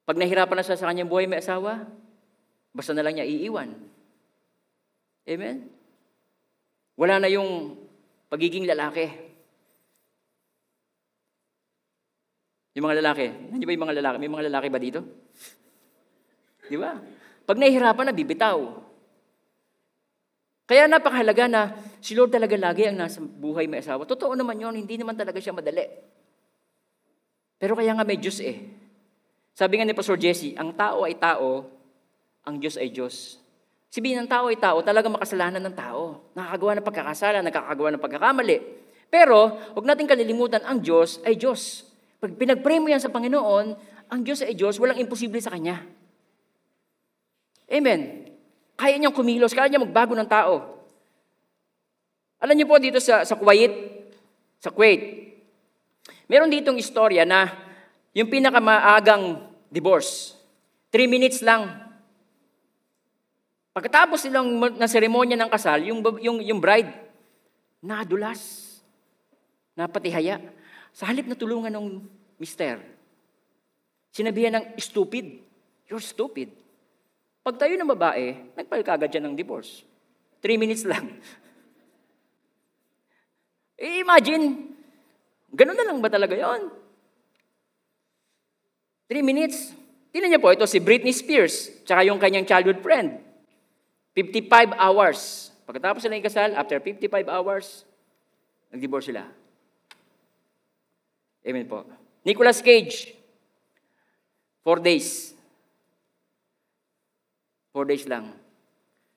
[0.05, 1.89] pag nahirapan na siya sa kanyang buhay may asawa,
[2.77, 3.73] basta na lang niya iiwan.
[5.25, 5.73] Amen?
[7.01, 7.81] Wala na yung
[8.29, 9.09] pagiging lalaki.
[12.77, 13.27] Yung mga lalaki.
[13.49, 14.17] Nandiyo ba yung mga lalaki?
[14.21, 15.01] May mga lalaki ba dito?
[16.69, 17.01] Di ba?
[17.45, 18.59] Pag nahihirapan na, bibitaw.
[20.65, 21.63] Kaya napakahalaga na
[22.01, 24.09] si Lord talaga lagi ang nasa buhay may asawa.
[24.09, 25.85] Totoo naman yon hindi naman talaga siya madali.
[27.61, 28.84] Pero kaya nga may Diyos eh.
[29.55, 31.63] Sabi nga ni Pastor Jesse, ang tao ay tao,
[32.43, 33.39] ang Diyos ay Diyos.
[33.87, 36.27] Sabihin ng tao ay tao, talaga makasalanan ng tao.
[36.35, 38.57] Nakakagawa ng pagkakasala, nakakagawa ng pagkakamali.
[39.07, 41.87] Pero, huwag natin kalilimutan, ang Diyos ay Diyos.
[42.19, 43.67] Pag pinag-pray mo yan sa Panginoon,
[44.11, 45.87] ang Diyos ay Diyos, walang imposible sa Kanya.
[47.71, 48.27] Amen.
[48.75, 50.83] Kaya niyang kumilos, kaya niya magbago ng tao.
[52.43, 53.71] Alam niyo po dito sa, sa Kuwait,
[54.59, 55.31] sa Kuwait,
[56.27, 57.64] meron ditong istorya na
[58.15, 60.39] yung pinakamaagang divorce.
[60.95, 61.67] Three minutes lang.
[63.75, 64.47] Pagkatapos silang
[64.79, 66.95] na seremonya ng kasal, yung, yung, yung bride,
[67.83, 68.63] nadulas,
[69.75, 70.39] napatihaya.
[70.95, 72.07] sa halip na tulungan ng
[72.39, 72.79] mister,
[74.15, 75.43] sinabihan ng stupid.
[75.91, 76.55] You're stupid.
[77.43, 79.83] Pag tayo ng babae, nagpail kagad dyan ng divorce.
[80.39, 81.19] Three minutes lang.
[83.83, 84.71] eh, imagine,
[85.51, 86.84] ganun na lang ba talaga yon?
[89.15, 89.71] Three minutes.
[90.11, 93.23] Tingnan niyo po, ito si Britney Spears, tsaka yung kanyang childhood friend.
[94.11, 95.55] 55 hours.
[95.63, 97.87] Pagkatapos sila ikasal, after 55 hours,
[98.75, 99.23] nag-divorce sila.
[101.47, 101.87] Amen po.
[102.27, 103.15] Nicolas Cage,
[104.67, 105.31] four days.
[107.71, 108.35] Four days lang.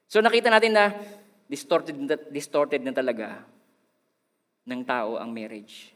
[0.05, 0.93] So nakita natin na
[1.49, 1.97] distorted,
[2.29, 3.41] distorted na talaga
[4.61, 5.89] ng tao ang marriage.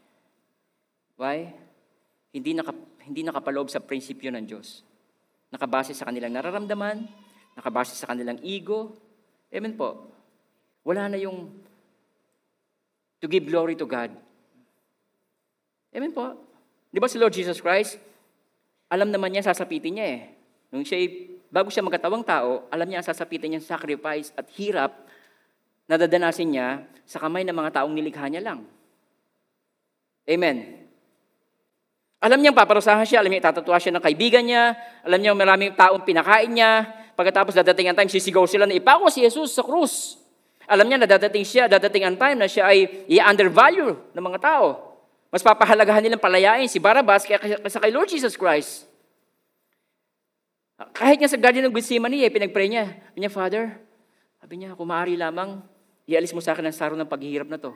[1.21, 1.53] Why?
[2.33, 2.73] Hindi, naka,
[3.05, 4.85] hindi nakapaloob sa prinsipyo ng Diyos.
[5.51, 7.05] Nakabase sa kanilang nararamdaman,
[7.57, 8.95] nakabase sa kanilang ego.
[9.51, 10.11] Amen po.
[10.87, 11.51] Wala na yung
[13.21, 14.09] to give glory to God.
[15.91, 16.33] Amen po.
[16.89, 17.99] Di ba si Lord Jesus Christ,
[18.91, 20.21] alam naman niya, sasapitin niya eh.
[20.71, 21.03] Nung siya,
[21.51, 25.07] bago siya magkatawang tao, alam niya ang sasapitin niya sacrifice at hirap
[25.87, 28.63] na dadanasin niya sa kamay ng mga taong nilikha niya lang.
[30.27, 30.87] Amen.
[32.21, 36.05] Alam niyang paparusahan siya, alam niya itatatua siya ng kaibigan niya, alam niya maraming taong
[36.05, 36.85] pinakain niya,
[37.17, 40.21] pagkatapos dadating ang time, sisigaw sila na ipako si Jesus sa krus.
[40.69, 44.93] Alam niya na dadating siya, dadating ang time na siya ay i-undervalue ng mga tao.
[45.33, 48.85] Mas papahalagahan nilang palayain si Barabas kaysa kay Lord Jesus Christ.
[50.93, 53.01] Kahit nga sa Garden of Gethsemane, eh, pinagpray niya.
[53.09, 53.63] Sabi niya, Father,
[54.37, 55.61] sabi niya, kung maaari lamang,
[56.05, 57.73] ialis mo sa akin ang saro ng paghihirap na to.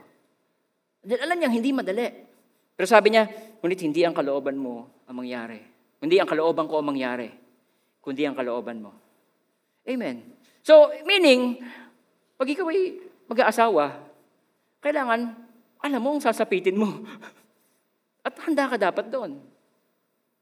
[1.05, 2.34] Dahil alam niya, hindi madali.
[2.75, 3.31] Pero sabi niya,
[3.63, 5.59] ngunit hindi ang kalooban mo ang mangyari.
[6.03, 7.31] Hindi ang kalooban ko ang mangyari,
[8.03, 8.91] kundi ang kalooban mo.
[9.87, 10.35] Amen.
[10.61, 11.63] So, meaning,
[12.35, 12.99] pag ikaw ay
[13.31, 13.95] mag-aasawa,
[14.83, 15.33] kailangan,
[15.81, 17.05] alam mo, sasapitin mo.
[18.27, 19.39] At handa ka dapat doon.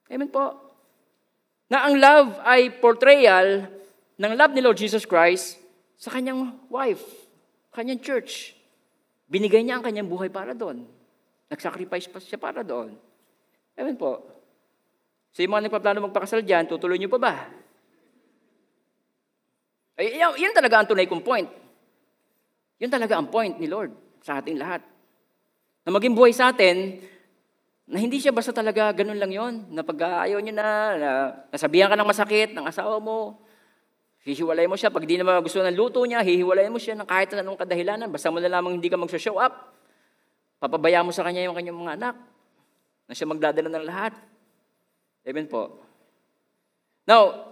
[0.08, 0.58] Amen po.
[1.68, 3.68] Na ang love ay portrayal
[4.20, 5.60] ng love ni Lord Jesus Christ
[6.00, 7.04] sa kanyang wife,
[7.72, 8.56] kanyang church.
[9.28, 10.84] Binigay niya ang kanyang buhay para doon.
[11.54, 12.98] Nag-sacrifice pa siya para doon.
[13.78, 14.26] Amen po.
[15.30, 17.34] So, mga nagpaplano magpakasal dyan, tutuloy niyo pa ba?
[19.94, 21.50] Ay, yan, yan talaga ang tunay kong point.
[22.82, 23.94] Yun talaga ang point ni Lord
[24.26, 24.82] sa ating lahat.
[25.86, 26.98] Na maging buhay sa atin,
[27.86, 30.66] na hindi siya basta talaga ganun lang yon na pag ayaw niya na,
[30.98, 31.10] na,
[31.52, 33.44] nasabihan ka ng masakit ng asawa mo,
[34.24, 34.90] hihiwalay mo siya.
[34.90, 38.10] Pag di naman gusto ng luto niya, hihiwalay mo siya ng kahit anong kadahilanan.
[38.10, 39.83] Basta mo na lamang hindi ka mag-show up.
[40.64, 42.16] Papabaya mo sa kanya yung kanyang mga anak.
[43.04, 44.16] Na siya magdadala ng lahat.
[45.28, 45.84] Amen po.
[47.04, 47.52] Now,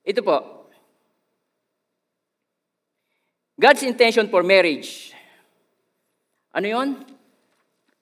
[0.00, 0.64] ito po.
[3.60, 5.12] God's intention for marriage.
[6.56, 7.04] Ano yon?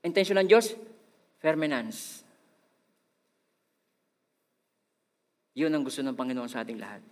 [0.06, 0.78] Intention ng Diyos?
[1.42, 2.22] Permanence.
[5.58, 7.02] Yun ang gusto ng Panginoon sa ating lahat.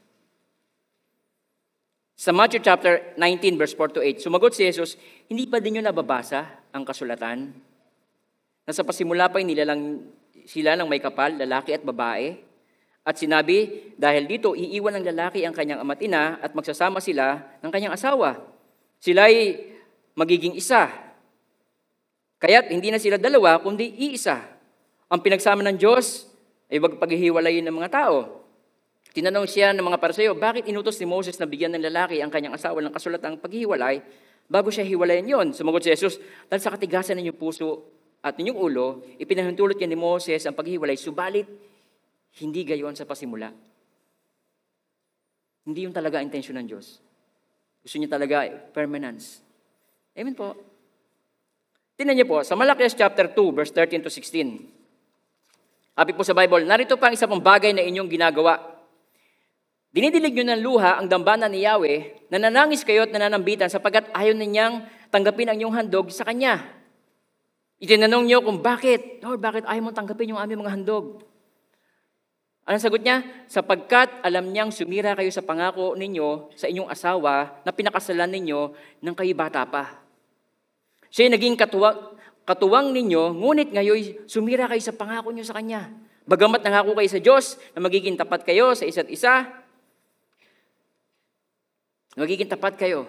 [2.17, 5.01] Sa Matthew chapter 19, verse 4 to 8, sumagot si Jesus,
[5.33, 7.51] hindi pa din nyo nababasa ang kasulatan?
[8.69, 10.05] Na sa pasimula pa nilalang
[10.45, 12.37] sila ng may kapal, lalaki at babae.
[13.03, 17.71] At sinabi, dahil dito, iiwan ng lalaki ang kanyang ama't ina at magsasama sila ng
[17.73, 18.39] kanyang asawa.
[19.03, 19.59] Sila'y
[20.15, 20.87] magiging isa.
[22.39, 24.39] Kaya't hindi na sila dalawa, kundi iisa.
[25.11, 26.31] Ang pinagsama ng Diyos
[26.71, 28.42] ay wag paghihiwalayin ng mga tao.
[29.13, 32.57] Tinanong siya ng mga parasayo, bakit inutos ni Moses na bigyan ng lalaki ang kanyang
[32.57, 34.01] asawa ng kasulatang paghihiwalay
[34.49, 35.47] bago siya hiwalayan yon?
[35.53, 36.17] Sumagot si Jesus,
[36.49, 37.85] dahil sa katigasan ng inyong puso
[38.25, 41.45] at ninyong ulo, ipinahintulot niya ni Moses ang paghihiwalay, subalit
[42.41, 43.53] hindi gayon sa pasimula.
[45.69, 46.97] Hindi yung talaga intensyon ng Diyos.
[47.85, 49.45] Gusto niya talaga permanence.
[50.17, 50.57] Amen po.
[52.01, 56.01] Tingnan niyo po, sa Malakias chapter 2, verse 13 to 16.
[56.01, 58.72] Happy po sa Bible, narito pa ang isa pang bagay na inyong ginagawa.
[59.93, 64.89] Dinidilig nyo ng luha ang dambana ni Yahweh, nananangis kayo at nananambitan sapagkat ayaw ninyang
[65.13, 66.65] tanggapin ang inyong handog sa Kanya.
[67.77, 71.29] Itinanong niyo kung bakit, Lord, bakit ayaw mo tanggapin yung aming mga handog?
[72.65, 73.21] Anong sagot niya?
[73.53, 79.15] Sapagkat alam niyang sumira kayo sa pangako ninyo sa inyong asawa na pinakasalan ninyo ng
[79.19, 80.01] kayo bata pa.
[81.13, 82.17] Siya naging katuwang,
[82.49, 85.93] katuwang ninyo, ngunit ngayon sumira kayo sa pangako niyo sa Kanya.
[86.25, 89.51] Bagamat nangako kayo sa Diyos na magiging tapat kayo sa isa't isa,
[92.17, 93.09] magiging tapat kayo.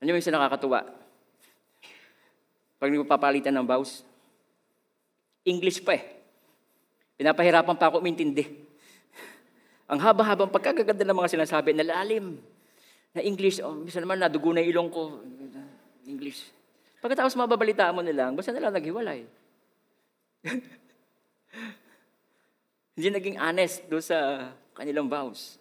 [0.00, 0.80] Ano yung isa nakakatuwa?
[2.80, 4.00] Pag nagpapalitan ng vows,
[5.44, 6.04] English pa eh.
[7.20, 8.48] Pinapahirapan pa ako umintindi.
[9.84, 12.40] Ang haba-habang pagkagaganda ng mga sinasabi, nalalim
[13.12, 13.60] na English.
[13.60, 15.20] Oh, misa naman nadugo na ilong ko.
[16.08, 16.48] English.
[17.04, 19.28] Pagkatapos mababalitaan mo nilang, basta nila naghiwalay.
[22.96, 25.59] Hindi naging honest do sa kanilang vows.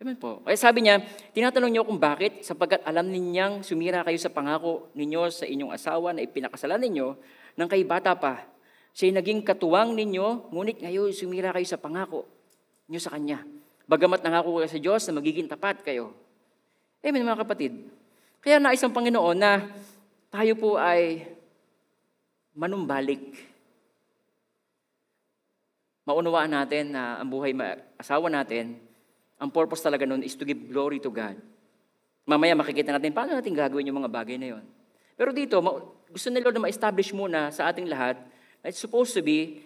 [0.00, 0.40] Amen po.
[0.48, 1.04] Kaya sabi niya,
[1.36, 6.16] tinatanong niyo kung bakit, sapagkat alam ninyang sumira kayo sa pangako ninyo sa inyong asawa
[6.16, 7.20] na ipinakasalan ninyo
[7.60, 8.48] nang kay bata pa.
[8.96, 12.24] Siya'y naging katuwang ninyo, ngunit ngayon sumira kayo sa pangako
[12.88, 13.44] niyo sa Kanya.
[13.84, 16.16] Bagamat nangako kayo sa Diyos na magiging tapat kayo.
[17.04, 17.92] Amen mga kapatid.
[18.40, 19.68] Kaya nais ang Panginoon na
[20.32, 21.28] tayo po ay
[22.56, 23.36] manumbalik.
[26.08, 27.52] Maunawaan natin na ang buhay
[28.00, 28.88] asawa natin
[29.40, 31.40] ang purpose talaga nun is to give glory to God.
[32.28, 34.64] Mamaya makikita natin paano natin gagawin yung mga bagay na yon.
[35.16, 35.56] Pero dito,
[36.12, 38.20] gusto ni Lord na ma-establish muna sa ating lahat
[38.60, 39.64] na it's supposed to be,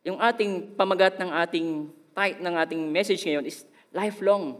[0.00, 1.68] yung ating pamagat ng ating
[2.16, 4.56] tight ng ating message ngayon is lifelong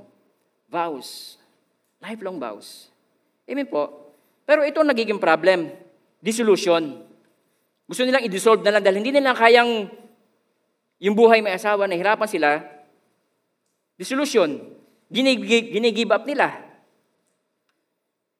[0.69, 1.41] vows.
[2.05, 2.93] Lifelong vows.
[3.49, 4.13] Amen po.
[4.45, 5.73] Pero ito nagiging problem.
[6.21, 7.05] Dissolution.
[7.89, 9.89] Gusto nilang i-dissolve na lang dahil hindi nila kayang
[11.01, 12.61] yung buhay may asawa, nahirapan sila,
[14.01, 14.57] Dissolution.
[15.13, 16.49] Ginigive up nila.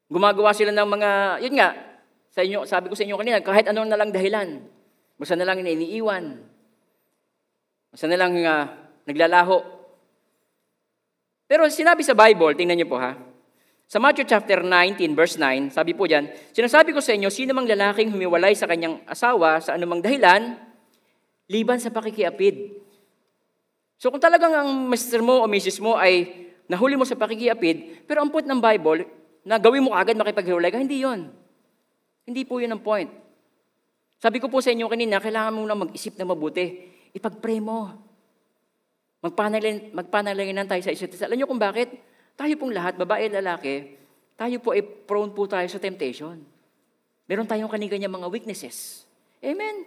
[0.09, 1.09] Gumagawa sila ng mga,
[1.45, 1.69] yun nga,
[2.33, 4.57] sa inyo, sabi ko sa inyo kanina, kahit anong na lang dahilan.
[5.21, 6.41] Basta na lang iniiwan.
[7.93, 8.65] Basta na lang uh,
[9.05, 9.61] naglalaho.
[11.45, 13.13] Pero sinabi sa Bible, tingnan niyo po ha,
[13.91, 17.67] sa Matthew chapter 19, verse 9, sabi po diyan, sinasabi ko sa inyo, sino mang
[17.67, 20.55] lalaking humiwalay sa kanyang asawa sa anumang dahilan,
[21.51, 22.71] liban sa pakikiapid,
[24.01, 26.25] So kung talagang ang mister mo o misis mo ay
[26.65, 29.05] nahuli mo sa pakikiapid, pero ang point ng Bible,
[29.45, 31.29] na gawin mo agad makipaghiwalay ka, hindi yon.
[32.25, 33.13] Hindi po yun ang point.
[34.17, 36.89] Sabi ko po sa inyo kanina, kailangan mo na mag-isip na mabuti.
[37.13, 37.93] Ipag-pray mo.
[39.21, 41.29] Magpanalangin, magpanalanginan tayo sa isa't isa.
[41.29, 41.93] Alam niyo kung bakit?
[42.33, 44.01] Tayo pong lahat, babae at lalaki,
[44.33, 46.41] tayo po ay prone po tayo sa temptation.
[47.29, 49.05] Meron tayong kanilang mga weaknesses.
[49.45, 49.85] Amen.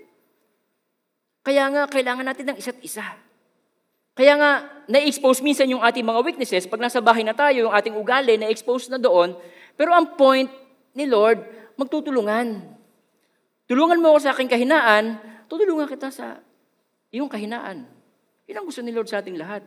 [1.42, 3.02] Kaya nga, kailangan natin ng isa't isa.
[4.14, 4.52] Kaya nga,
[4.86, 6.70] na-expose minsan yung ating mga weaknesses.
[6.70, 9.34] Pag nasa bahay na tayo, yung ating ugali, na-expose na doon.
[9.74, 10.46] Pero ang point
[10.94, 11.42] ni Lord,
[11.74, 12.62] magtutulungan.
[13.66, 15.18] Tulungan mo ako sa aking kahinaan,
[15.50, 16.38] tutulungan kita sa
[17.10, 17.88] iyong kahinaan.
[18.46, 19.66] Yun ang gusto ni Lord sa ating lahat.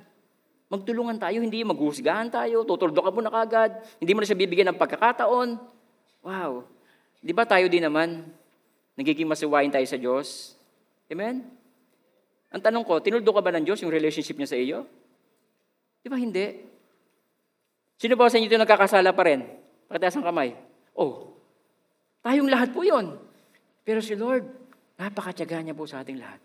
[0.67, 4.67] Magtulungan tayo, hindi maghuhusgahan tayo, tutuldo ka mo na kagad, hindi mo na siya bibigyan
[4.71, 5.59] ng pagkakataon.
[6.23, 6.67] Wow.
[7.23, 8.27] Di ba tayo din naman,
[8.95, 10.55] nagiging masiwain tayo sa Diyos?
[11.07, 11.56] Amen?
[12.51, 14.87] Ang tanong ko, tinuldo ka ba ng Diyos yung relationship niya sa iyo?
[15.99, 16.63] Di ba hindi?
[17.99, 19.43] Sino ba sa inyo ito nagkakasala pa rin?
[19.89, 20.55] Pakitaas ang kamay.
[20.95, 21.35] Oh,
[22.23, 23.17] tayong lahat po yon.
[23.83, 24.47] Pero si Lord,
[24.95, 26.39] napakatyaga niya po sa ating lahat.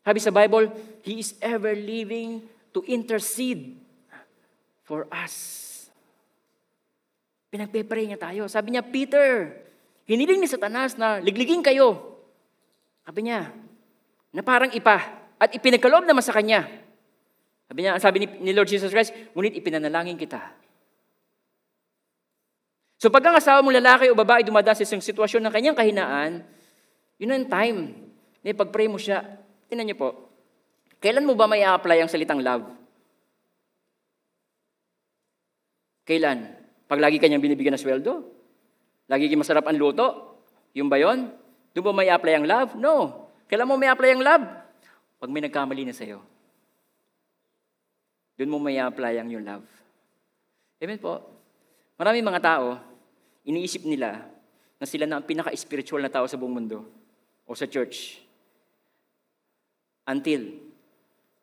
[0.00, 0.72] Sabi sa Bible,
[1.04, 2.40] He is ever living
[2.72, 3.76] to intercede
[4.86, 5.66] for us.
[7.50, 8.46] Pinagpe-pray niya tayo.
[8.46, 9.50] Sabi niya, Peter,
[10.06, 12.16] hiniling ni Satanas na ligligin kayo.
[13.02, 13.50] Sabi niya,
[14.30, 14.98] na parang ipa
[15.40, 16.66] at ipinagkaloob naman sa kanya.
[17.70, 20.42] Sabi niya, sabi ni, Lord Jesus Christ, ngunit ipinanalangin kita.
[23.00, 26.44] So pag ang asawa mong lalaki o babae dumadaan sa isang sitwasyon ng kanyang kahinaan,
[27.16, 27.78] yun ang time
[28.42, 29.24] na pag-pray mo siya.
[29.70, 30.08] Tinan niyo po,
[31.00, 32.66] kailan mo ba may apply ang salitang love?
[36.04, 36.58] Kailan?
[36.90, 38.26] Pag lagi kanyang binibigyan ng sweldo?
[39.06, 40.42] Lagi masarap ang luto?
[40.74, 41.30] Yung ba yun?
[41.70, 42.74] Doon ba may apply ang love?
[42.74, 43.29] No.
[43.50, 44.46] Kailan mo may apply ang love?
[45.18, 46.22] Pag may nagkamali na sa'yo.
[48.38, 49.66] Doon mo may apply ang yung love.
[50.78, 51.18] Amen po.
[51.98, 52.78] Maraming mga tao,
[53.42, 54.22] iniisip nila
[54.78, 56.86] na sila na ang pinaka-spiritual na tao sa buong mundo
[57.44, 58.22] o sa church.
[60.06, 60.56] Until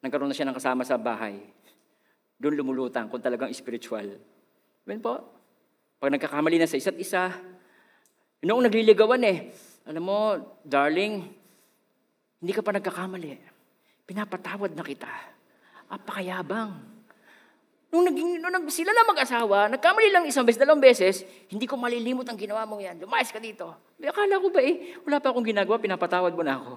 [0.02, 1.38] nagkaroon na siya ng kasama sa bahay.
[2.40, 4.18] Doon lumulutang kung talagang spiritual.
[4.88, 5.22] Amen po.
[6.00, 7.36] Pag nagkakamali na sa isa't isa,
[8.42, 9.52] noong nagliligawan eh,
[9.86, 10.20] alam mo,
[10.66, 11.37] darling,
[12.38, 13.38] hindi ka pa nagkakamali.
[14.08, 15.10] Pinapatawad na kita.
[15.90, 16.98] Apakayabang.
[17.88, 21.80] Nung, naging, nung nag, sila lang mag-asawa, nagkamali lang isang beses, dalawang beses, hindi ko
[21.80, 22.96] malilimot ang ginawa mong yan.
[23.00, 23.72] Lumayas ka dito.
[24.04, 26.74] Akala ko ba eh, wala pa akong ginagawa, pinapatawad mo na ako.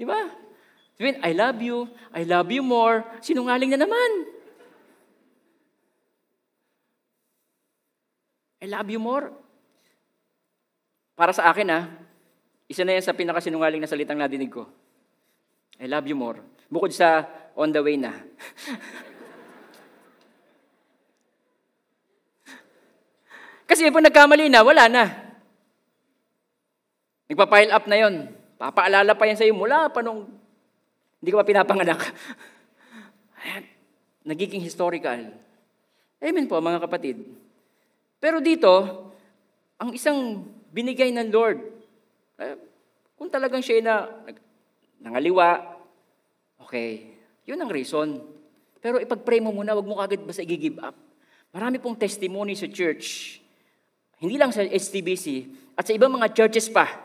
[0.00, 0.24] Di ba?
[0.96, 1.78] Sabihin, I love you,
[2.16, 3.04] I love you more.
[3.20, 4.10] Sinungaling na naman.
[8.64, 9.28] I love you more.
[11.12, 11.84] Para sa akin ah,
[12.68, 14.64] isa na yan sa pinakasinungaling na salitang nadinig ko.
[15.80, 16.40] I love you more.
[16.70, 18.12] Bukod sa on the way na.
[23.68, 25.04] Kasi pag nagkamali na, wala na.
[27.26, 28.28] Nagpa-pile up na yon.
[28.60, 30.28] Papaalala pa yan sa iyo mula pa nung
[31.18, 32.00] hindi ka pa pinapanganak.
[34.28, 35.32] Nagiging historical.
[36.20, 37.24] Amen po, mga kapatid.
[38.20, 38.72] Pero dito,
[39.80, 41.73] ang isang binigay ng Lord.
[42.38, 42.56] Eh,
[43.14, 43.94] kung talagang siya na
[44.98, 45.78] nangaliwa,
[46.58, 47.14] okay,
[47.46, 48.18] yun ang reason.
[48.82, 50.96] Pero ipag-pray mo muna, wag mo kagad basta i-give up.
[51.54, 53.38] Marami pong testimony sa church,
[54.18, 55.46] hindi lang sa STBC,
[55.78, 57.04] at sa ibang mga churches pa,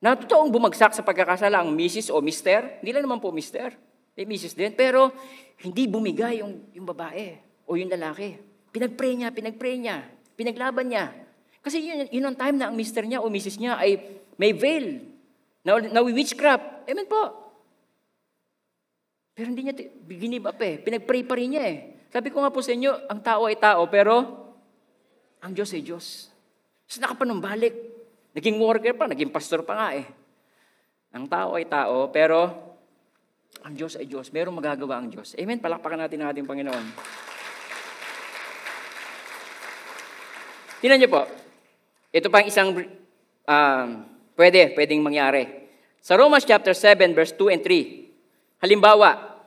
[0.00, 2.08] na totoong bumagsak sa pagkakasala ang Mrs.
[2.08, 2.80] o Mister.
[2.80, 3.76] Hindi lang naman po Mister,
[4.16, 4.56] may Mrs.
[4.56, 4.72] din.
[4.72, 5.12] Pero
[5.60, 7.36] hindi bumigay yung, yung babae
[7.68, 8.40] o yung lalaki.
[8.72, 10.08] Pinag-pray niya, pinag-pray niya,
[10.40, 11.12] pinaglaban niya.
[11.60, 13.60] Kasi yun, yun ang time na ang Mister niya o Mrs.
[13.60, 14.00] niya ay
[14.40, 15.04] may veil,
[15.60, 16.88] na, na witchcraft.
[16.88, 17.36] Amen po.
[19.36, 19.76] Pero hindi niya
[20.08, 20.80] ginib up eh.
[20.80, 21.78] Pinag-pray pa rin niya eh.
[22.10, 24.14] Sabi ko nga po sa inyo, ang tao ay tao, pero
[25.40, 26.32] ang Diyos ay Diyos.
[26.88, 27.72] So nakapanumbalik.
[28.36, 30.06] Naging worker pa, naging pastor pa nga eh.
[31.12, 32.52] Ang tao ay tao, pero
[33.62, 34.30] ang Diyos ay Diyos.
[34.30, 35.34] Merong magagawa ang Diyos.
[35.38, 35.58] Amen?
[35.58, 36.86] Palakpakan natin ang ating Panginoon.
[40.80, 41.39] Tingnan niyo po.
[42.10, 42.74] Ito pa ang isang
[43.46, 43.86] um,
[44.34, 45.46] pwede, pwedeng mangyari.
[46.02, 48.66] Sa Romans chapter 7, verse 2 and 3.
[48.66, 49.38] Halimbawa,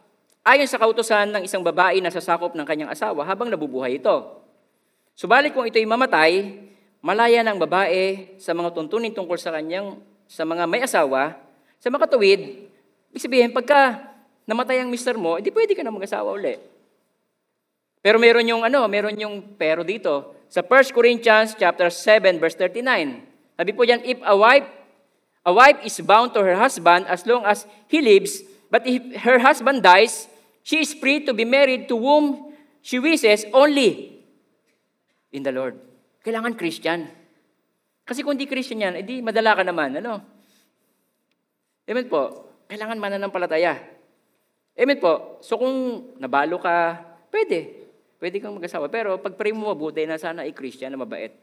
[0.48, 4.40] ayon sa kautosan ng isang babae na sasakop ng kanyang asawa habang nabubuhay ito.
[5.12, 6.56] Subalit kung ito'y mamatay,
[7.04, 11.36] malaya ng babae sa mga tuntunin tungkol sa kanyang sa mga may asawa,
[11.84, 12.72] sa makatuwid,
[13.12, 14.08] ibig sabihin, pagka
[14.48, 16.56] namatay ang mister mo, hindi pwede ka na mag-asawa uli.
[18.00, 20.43] Pero meron yung ano, meron yung pero dito.
[20.54, 23.58] Sa 1 Corinthians chapter 7 verse 39.
[23.58, 24.70] Sabi po diyan, if a wife
[25.42, 29.42] a wife is bound to her husband as long as he lives, but if her
[29.42, 30.30] husband dies,
[30.62, 32.54] she is free to be married to whom
[32.86, 34.22] she wishes only
[35.34, 35.74] in the Lord.
[36.22, 37.10] Kailangan Christian.
[38.06, 40.22] Kasi kung di Christian yan, edi madala ka naman, ano?
[41.90, 42.54] Amen po.
[42.70, 43.74] Kailangan mananampalataya.
[44.78, 45.42] Amen po.
[45.42, 45.76] So kung
[46.22, 47.02] nabalo ka,
[47.34, 47.83] pwede.
[48.24, 48.88] Pwede kang mag-asawa.
[48.88, 51.36] Pero pag pray mo mabuti na sana ay Christian na mabait.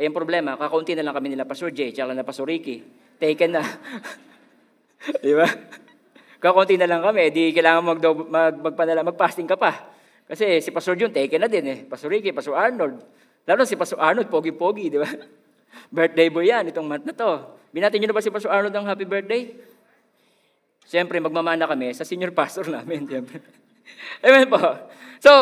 [0.00, 2.80] Ay ang problema, kakaunti na lang kami nila Pastor Jay, tsaka na Pastor Ricky.
[3.20, 3.60] Taken na.
[5.24, 5.44] Di ba?
[6.40, 8.00] Kakaunti na lang kami, di kailangan mag,
[8.32, 9.92] mag, magpanala, mag-fasting ka pa.
[10.24, 11.78] Kasi si Pastor Jun, taken na din eh.
[11.84, 12.98] Pastor Ricky, Pastor Arnold.
[13.44, 15.06] Lalo si Pastor Arnold, pogi-pogi, di ba?
[16.00, 17.60] Birthday boy yan, itong month na to.
[17.76, 19.52] Binati nyo na ba si Pastor Arnold ang happy birthday?
[20.88, 23.38] Siyempre, magmamana kami sa senior pastor namin, siyempre.
[24.24, 24.58] Amen po.
[25.20, 25.32] So,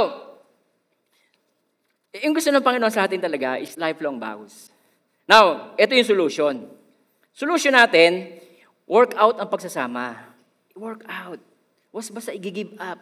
[2.19, 4.75] yung gusto ng Panginoon sa atin talaga is lifelong vows.
[5.31, 6.55] Now, ito yung solution.
[7.31, 8.35] Solution natin,
[8.91, 10.19] work out ang pagsasama.
[10.75, 11.39] Work out.
[11.95, 12.99] Was basta i-give up.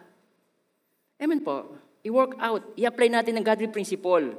[1.17, 1.73] Amen po.
[2.05, 2.61] I-work out.
[2.77, 4.37] I-apply natin ang godly principle.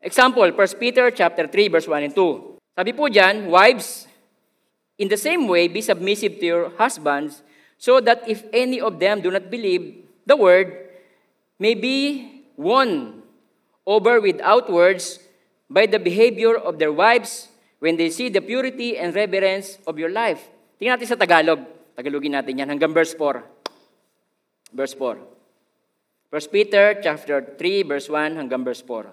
[0.00, 2.56] Example, 1 Peter chapter 3, verse 1 and 2.
[2.80, 4.08] Sabi po dyan, Wives,
[4.96, 7.44] in the same way, be submissive to your husbands,
[7.76, 10.72] so that if any of them do not believe the word,
[11.60, 12.24] may be
[12.56, 13.19] won
[13.90, 15.18] over without words
[15.66, 17.50] by the behavior of their wives
[17.82, 20.46] when they see the purity and reverence of your life.
[20.78, 21.66] Tingnan natin sa Tagalog.
[21.98, 23.42] Tagalogin natin yan hanggang verse 4.
[24.70, 25.18] Verse 4.
[26.30, 29.10] 1 Peter chapter 3 verse 1 hanggang verse 4.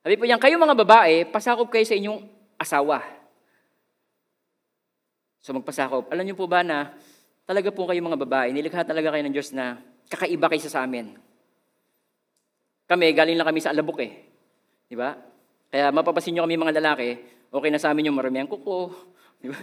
[0.00, 2.24] Sabi po niyan, kayo mga babae, pasakop kayo sa inyong
[2.56, 3.04] asawa.
[5.44, 6.08] So magpasakop.
[6.08, 6.96] Alam niyo po ba na
[7.44, 9.76] talaga po kayo mga babae, nilikha talaga kayo ng Diyos na
[10.08, 11.25] kakaiba kaysa sa amin.
[12.86, 14.12] Kami, galing lang kami sa alabok eh.
[14.86, 15.18] Di ba?
[15.66, 17.18] Kaya mapapasin nyo kami mga lalaki,
[17.50, 18.94] okay na sa amin yung maramihan kuko.
[19.42, 19.58] Di ba?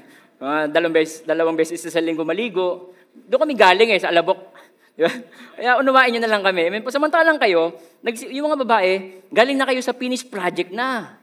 [0.67, 2.91] Dalawang beses, dalawang beses sa linggo maligo.
[3.15, 4.51] Doon kami galing eh, sa alabok.
[4.93, 5.11] Di ba?
[5.55, 6.67] Kaya unawain nyo na lang kami.
[6.67, 7.79] I mean, samantalang kayo,
[8.27, 8.91] yung mga babae,
[9.31, 11.15] galing na kayo sa finished project na.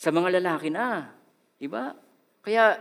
[0.00, 1.12] Sa mga lalaki na.
[1.60, 1.92] Di ba?
[2.40, 2.80] Kaya,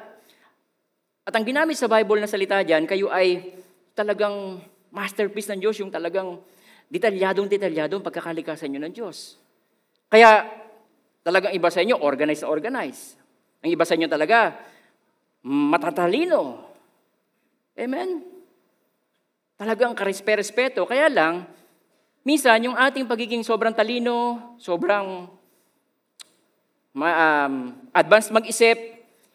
[1.24, 3.60] at ang ginamit sa Bible na salita dyan, kayo ay
[3.92, 6.40] talagang masterpiece ng Diyos, yung talagang
[6.94, 9.42] detalyadong detalyadong pagkakalikasan nyo ng Diyos.
[10.14, 10.46] Kaya,
[11.26, 13.18] talagang iba sa inyo, organize na organize.
[13.66, 14.54] Ang iba sa inyo talaga,
[15.42, 16.70] matatalino.
[17.74, 18.22] Amen?
[19.58, 20.86] Talagang karespe-respeto.
[20.86, 21.50] Kaya lang,
[22.22, 25.26] minsan yung ating pagiging sobrang talino, sobrang
[26.94, 27.54] um,
[27.90, 28.78] advanced mag-isip,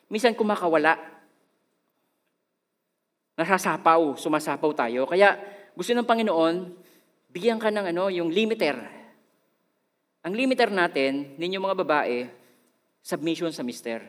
[0.07, 0.95] minsan kumakawala.
[3.35, 5.11] Nasasapaw, sumasapaw tayo.
[5.11, 5.35] Kaya
[5.75, 6.87] gusto ng Panginoon,
[7.29, 8.77] bigyan ka ng ano, yung limiter.
[10.25, 12.19] Ang limiter natin, ninyo mga babae,
[13.05, 14.03] submission sa mister.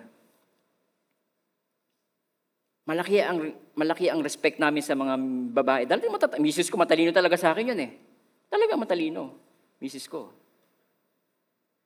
[2.89, 5.13] Malaki ang malaki ang respect namin sa mga
[5.53, 5.83] babae.
[5.85, 7.91] Dahil matata- misis ko matalino talaga sa akin yun eh.
[8.49, 9.37] Talaga matalino,
[9.77, 10.33] misis ko.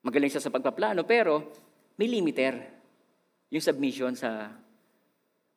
[0.01, 1.51] Magaling siya sa pagpaplano, pero
[1.99, 2.55] may limiter
[3.51, 4.49] yung submission sa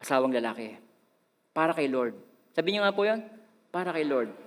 [0.02, 0.74] asawang lalaki.
[1.54, 2.18] Para kay Lord.
[2.52, 3.22] Sabi niyo nga po yan,
[3.70, 4.45] para kay Lord.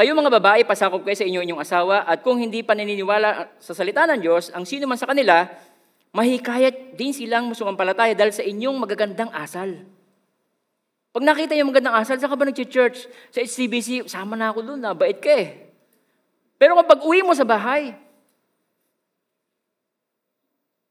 [0.00, 3.76] Kayo mga babae, pasakop kayo sa inyo inyong asawa, at kung hindi pa naniniwala sa
[3.76, 5.44] salita ng Diyos, ang sino man sa kanila,
[6.16, 9.84] mahikayat din silang musumampalataya dahil sa inyong magagandang asal.
[11.12, 13.12] Pag nakita yung magandang asal, saan ka ba nag-church?
[13.28, 15.68] Sa HCBC, sama na ako doon, bait ka eh.
[16.56, 17.92] Pero kapag uwi mo sa bahay,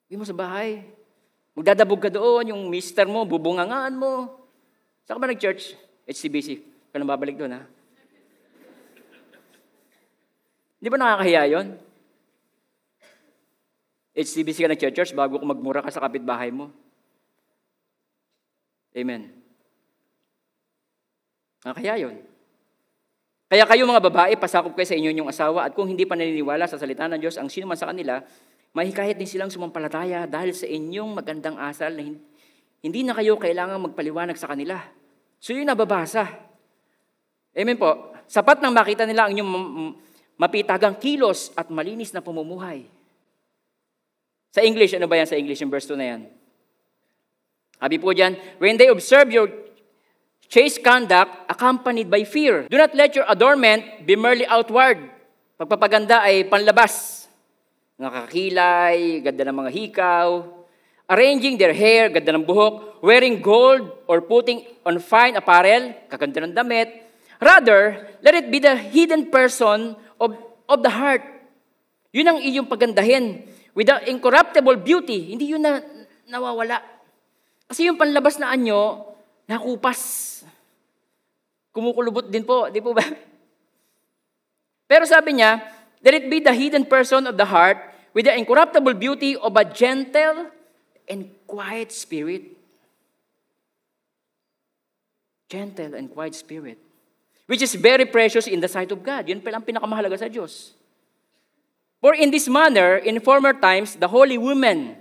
[0.05, 0.85] uwi mo sa bahay,
[1.57, 4.37] magdadabog ka doon, yung mister mo, bubungangaan mo.
[5.09, 5.73] Saan ka ba nag-church?
[6.05, 6.61] HCBC.
[6.93, 7.78] Ka na babalik doon, ha?
[10.79, 11.75] Di ba nakakahiya yun?
[14.15, 16.71] HCBC ka nag-church bago kung magmura ka sa kapitbahay mo.
[18.95, 19.31] Amen.
[21.63, 22.15] Nakakahiya yun.
[23.49, 26.69] Kaya kayo mga babae, pasakop kayo sa inyo yung asawa at kung hindi pa naniniwala
[26.69, 28.21] sa salita ng Diyos, ang sino man sa kanila,
[28.77, 32.05] mahikayat din silang sumampalataya dahil sa inyong magandang asal na
[32.79, 34.77] hindi na kayo kailangang magpaliwanag sa kanila.
[35.41, 36.29] So yun nababasa.
[37.57, 38.13] Amen po.
[38.29, 39.51] Sapat nang makita nila ang inyong
[40.39, 42.87] mapitagang kilos at malinis na pumumuhay.
[44.55, 46.21] Sa English, ano ba yan sa English, yung verse 2 na yan?
[47.75, 49.51] Sabi po dyan, when they observe your
[50.49, 54.97] chaste conduct accompanied by fear, do not let your adornment be merely outward.
[55.59, 57.27] Pagpapaganda ay panlabas.
[57.99, 60.27] Nakakilay, ganda ng mga hikaw,
[61.11, 66.55] arranging their hair, ganda ng buhok, wearing gold or putting on fine apparel, kaganda ng
[66.55, 66.89] damit.
[67.39, 70.35] Rather, let it be the hidden person of,
[70.67, 71.23] of the heart.
[72.11, 73.47] Yun ang iyong pagandahin.
[73.73, 75.79] With the incorruptible beauty, hindi yun na
[76.27, 76.83] nawawala.
[77.69, 79.07] Kasi yung panlabas na anyo,
[79.47, 80.43] nakupas.
[81.71, 83.05] Kumukulubot din po, di po ba?
[84.89, 85.61] Pero sabi niya,
[86.01, 87.77] let it be the hidden person of the heart
[88.11, 90.49] with the incorruptible beauty of a gentle
[91.05, 92.57] and quiet spirit.
[95.49, 96.88] Gentle and quiet spirit
[97.49, 99.25] which is very precious in the sight of God.
[99.25, 100.77] Yun pala ang pinakamahalaga sa Diyos.
[101.97, 104.93] For in this manner, in former times, the holy women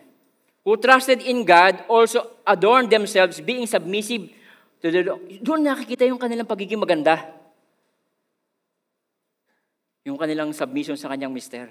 [0.64, 4.32] who trusted in God also adorned themselves being submissive
[4.80, 5.20] to the Lord.
[5.44, 7.20] Doon nakikita yung kanilang pagiging maganda.
[10.09, 11.68] Yung kanilang submission sa kanyang mister.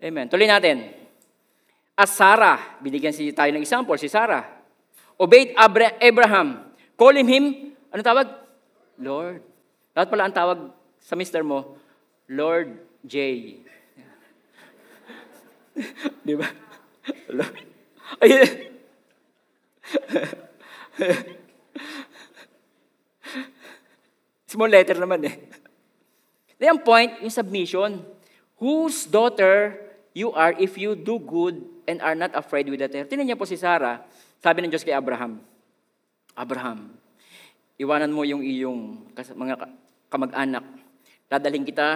[0.00, 0.32] Amen.
[0.32, 0.96] Tuloy natin.
[1.92, 4.48] As Sarah, binigyan si tayo ng example, si Sarah,
[5.20, 5.52] obeyed
[6.00, 7.44] Abraham, calling him,
[7.92, 8.32] ano tawag?
[8.96, 9.57] Lord.
[9.98, 10.70] Dapat pala ang tawag
[11.02, 11.74] sa mister mo,
[12.30, 13.18] Lord J.
[16.22, 16.46] Di ba?
[18.22, 18.30] Ay,
[24.46, 25.34] Small letter naman eh.
[26.62, 28.06] Then point, yung submission.
[28.62, 29.82] Whose daughter
[30.14, 31.58] you are if you do good
[31.90, 33.10] and are not afraid with the terror.
[33.10, 34.06] Tinan niya po si Sarah,
[34.38, 35.42] sabi ng Diyos kay Abraham,
[36.38, 36.94] Abraham,
[37.78, 39.77] iwanan mo yung iyong mga
[40.08, 40.64] kamag-anak.
[41.28, 41.88] Dadaling kita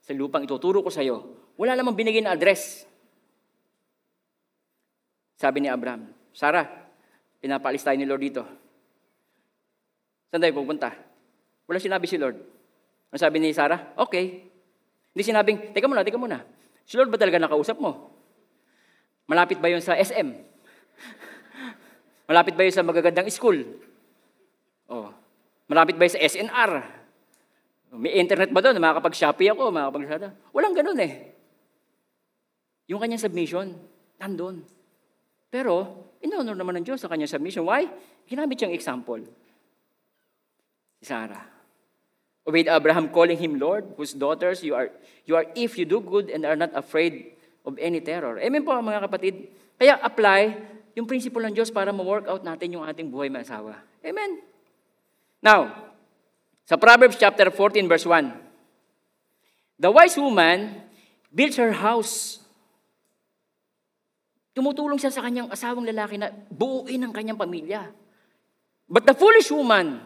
[0.00, 1.48] sa lupang ituturo ko sa iyo.
[1.56, 2.88] Wala namang binigay na address.
[5.36, 6.66] Sabi ni Abraham, Sarah,
[7.38, 8.42] pinapaalis tayo ni Lord dito.
[10.32, 10.90] Saan tayo pupunta?
[11.68, 12.36] Wala sinabi si Lord.
[13.14, 14.50] Ang sabi ni Sarah, okay.
[15.14, 16.42] Hindi sinabing, teka muna, teka muna.
[16.82, 18.10] Si Lord ba talaga nakausap mo?
[19.30, 20.26] Malapit ba yun sa SM?
[22.28, 23.56] Malapit ba yun sa magagandang school?
[24.90, 25.08] Oh.
[25.70, 27.03] Malapit ba yun sa SNR?
[27.94, 28.82] May internet ba doon?
[28.82, 31.12] Makakapag-Shopee ako, makakapag Walang ganun eh.
[32.90, 33.72] Yung kanyang submission,
[34.20, 34.66] nandun.
[35.48, 35.74] Pero,
[36.18, 37.64] inonor naman ng Diyos sa kanyang submission.
[37.64, 37.86] Why?
[38.26, 39.22] Ginamit siyang example.
[40.98, 41.46] Si Sarah.
[42.44, 44.92] Obeyed Abraham calling him Lord, whose daughters you are,
[45.24, 48.36] you are if you do good and are not afraid of any terror.
[48.36, 49.48] Amen po mga kapatid.
[49.80, 50.60] Kaya apply
[50.92, 53.80] yung principle ng Diyos para ma-work out natin yung ating buhay may asawa.
[54.04, 54.44] Amen.
[55.40, 55.93] Now,
[56.64, 58.32] sa Proverbs chapter 14 verse 1.
[59.84, 60.80] The wise woman
[61.28, 62.40] builds her house.
[64.56, 67.92] Tumutulong siya sa kanyang asawang lalaki na buuin ang kanyang pamilya.
[68.88, 70.00] But the foolish woman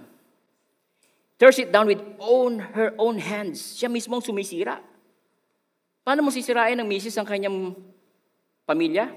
[1.38, 3.78] tears it down with own her own hands.
[3.78, 4.82] Siya mismo ang sumisira.
[6.02, 7.76] Paano mo sisirain ng misis ang kanyang
[8.64, 9.12] pamilya?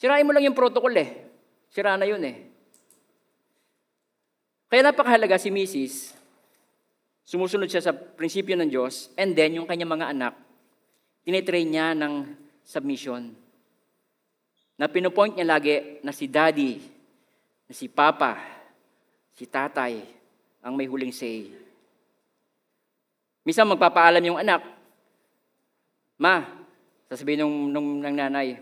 [0.00, 1.30] Sirain mo lang yung protocol eh.
[1.70, 2.48] Sira na yun eh.
[4.66, 6.16] Kaya napakahalaga si misis
[7.26, 10.38] Sumusunod siya sa prinsipyo ng Diyos, and then yung kanyang mga anak,
[11.26, 12.22] tinitrain niya ng
[12.62, 13.34] submission.
[14.78, 16.78] Na pinupoint niya lagi na si daddy,
[17.66, 18.38] na si papa,
[19.34, 20.06] si tatay,
[20.62, 21.50] ang may huling say.
[23.42, 24.62] Minsan magpapaalam yung anak,
[26.16, 26.46] Ma,
[27.10, 28.56] sasabihin nung, nung, ng nanay,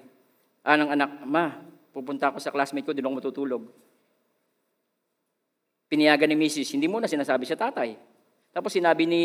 [0.65, 1.53] ah, ng anak, Ma,
[1.93, 3.63] pupunta ako sa classmate ko, din ako matutulog.
[5.85, 8.14] Piniyagan ni Mrs., hindi mo na sinasabi sa tatay.
[8.55, 9.23] Tapos sinabi ni,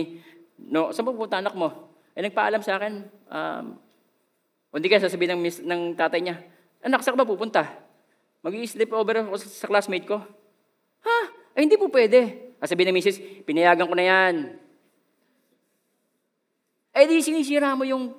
[0.68, 1.96] No, saan pupunta anak mo?
[2.12, 3.66] Eh, nagpaalam sa akin, um,
[4.76, 6.36] hindi ka sasabihin ng, miss, ng tatay niya,
[6.84, 7.64] anak, saan ka ba pupunta?
[8.44, 10.20] Mag-i-sleep over ako sa classmate ko.
[11.08, 11.18] Ha?
[11.56, 12.52] Ay, hindi po pwede.
[12.60, 14.36] Sabi ng misis, pinayagan ko na yan.
[16.92, 18.12] Eh di sinisira mo yung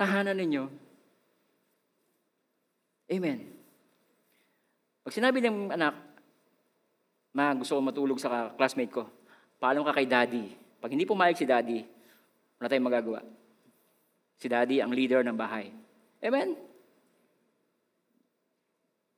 [0.00, 0.64] tahanan ninyo.
[3.08, 3.38] Amen.
[5.04, 5.96] Pag sinabi ng anak,
[7.36, 9.04] ma, gusto ko matulog sa classmate ko,
[9.58, 10.56] paalam ka kay daddy.
[10.78, 11.84] Pag hindi pumayag si daddy,
[12.58, 13.20] wala tayong magagawa.
[14.38, 15.74] Si daddy ang leader ng bahay.
[16.22, 16.54] Amen?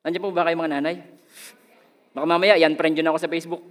[0.01, 0.97] Nandiyan po ba kayo mga nanay?
[2.17, 3.61] Baka mamaya, yan friend yun ako sa Facebook.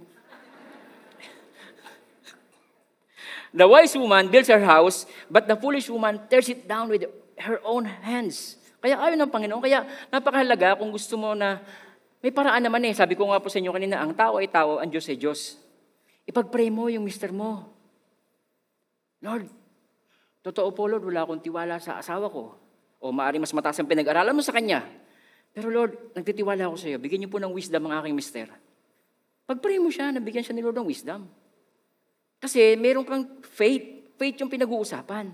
[3.58, 7.02] The wise woman builds her house, but the foolish woman tears it down with
[7.34, 8.60] her own hands.
[8.80, 9.60] Kaya ayaw ng Panginoon.
[9.60, 11.60] Kaya napakahalaga kung gusto mo na
[12.24, 12.96] may paraan naman eh.
[12.96, 15.60] Sabi ko nga po sa inyo kanina, ang tao ay tao, ang Diyos ay Diyos.
[16.30, 17.66] Ipag-pray mo yung mister mo.
[19.18, 19.50] Lord,
[20.46, 22.54] totoo po Lord, wala akong tiwala sa asawa ko.
[23.02, 24.86] O maaari mas mataas ang pinag-aralan mo sa kanya.
[25.50, 27.02] Pero Lord, nagtitiwala ako sa iyo.
[27.02, 28.46] Bigyan niyo po ng wisdom ang aking mister.
[29.50, 31.26] Pag-pray mo siya, nabigyan siya ni Lord ng wisdom.
[32.38, 34.14] Kasi meron kang faith.
[34.14, 35.26] Faith yung pinag-uusapan.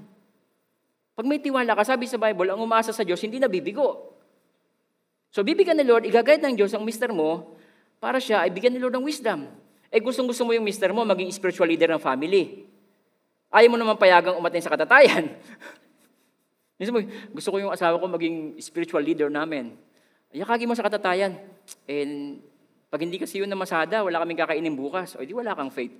[1.12, 4.16] Pag may tiwala ka, sabi sa Bible, ang umaasa sa Diyos, hindi nabibigo.
[5.28, 7.52] So bibigyan ni Lord, igagayad ng Diyos ang mister mo
[8.00, 9.44] para siya ay bigyan ni Lord ng wisdom.
[9.96, 12.68] Eh gustong gusto mo yung mister mo maging spiritual leader ng family.
[13.48, 15.32] Ayaw mo naman payagang umatin sa katatayan.
[16.92, 17.00] mo,
[17.32, 19.72] gusto ko yung asawa ko maging spiritual leader namin.
[20.36, 21.40] Yakagi mo sa katatayan.
[21.88, 22.44] And
[22.92, 25.16] pag hindi kasi yun na masada, wala kaming kakainin bukas.
[25.16, 25.96] O di wala kang faith.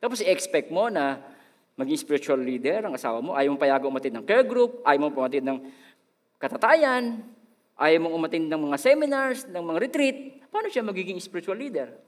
[0.00, 1.20] Tapos i-expect mo na
[1.76, 3.36] maging spiritual leader ang asawa mo.
[3.36, 5.68] Ayaw mong payagang umatid ng care group, ayaw mong umatid ng
[6.40, 7.20] katatayan,
[7.76, 10.16] ayaw mong umatid ng mga seminars, ng mga retreat.
[10.48, 12.07] Paano siya magiging spiritual leader?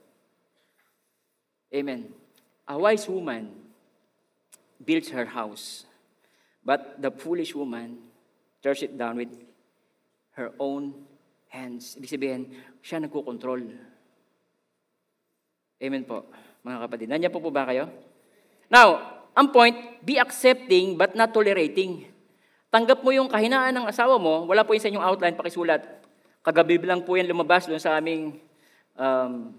[1.71, 2.11] Amen.
[2.67, 3.51] A wise woman
[4.83, 5.87] builds her house,
[6.67, 7.99] but the foolish woman
[8.63, 9.31] tears it down with
[10.35, 10.95] her own
[11.49, 11.99] hands.
[11.99, 12.43] Ibig sabihin,
[12.83, 13.63] siya nagkukontrol.
[15.81, 16.27] Amen po
[16.65, 17.09] mga kapatid.
[17.09, 17.89] Nandiyan po po ba kayo?
[18.69, 22.09] Now, ang point, be accepting but not tolerating.
[22.71, 25.83] Tanggap mo yung kahinaan ng asawa mo, wala po yun sa inyong outline, pakisulat.
[26.45, 28.39] Kagabi lang po yan lumabas doon sa aming
[28.95, 29.53] um,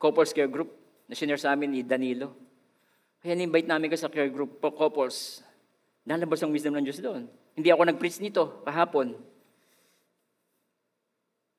[0.00, 0.77] couples care group
[1.08, 2.36] na sinare sa amin ni Danilo.
[3.24, 5.42] Kaya ni-invite namin ka sa care group po, couples.
[6.04, 7.26] Nalabas ang wisdom ng Diyos doon.
[7.58, 9.16] Hindi ako nag-preach nito kahapon.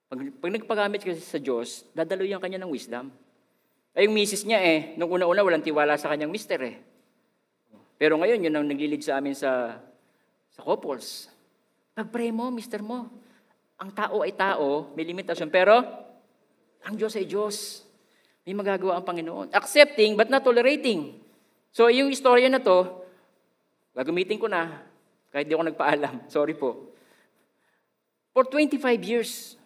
[0.09, 3.11] Pag, pag nagpagamit kasi sa Diyos, dadaloy kanya ng wisdom.
[3.93, 6.77] Ay, yung misis niya eh, nung una-una walang tiwala sa kanyang mister eh.
[7.99, 9.81] Pero ngayon, yun ang naglilid sa amin sa,
[10.53, 11.27] sa couples.
[11.97, 13.11] Pag-pray mo, mister mo.
[13.75, 15.51] Ang tao ay tao, may limitasyon.
[15.51, 15.83] Pero,
[16.85, 17.83] ang Diyos ay Diyos.
[18.47, 19.51] May magagawa ang Panginoon.
[19.51, 21.19] Accepting, but not tolerating.
[21.69, 23.05] So, yung istorya na to,
[23.93, 24.81] gagamitin ko na,
[25.29, 26.25] kahit di ako nagpaalam.
[26.33, 26.89] Sorry po.
[28.33, 29.59] For 25 years,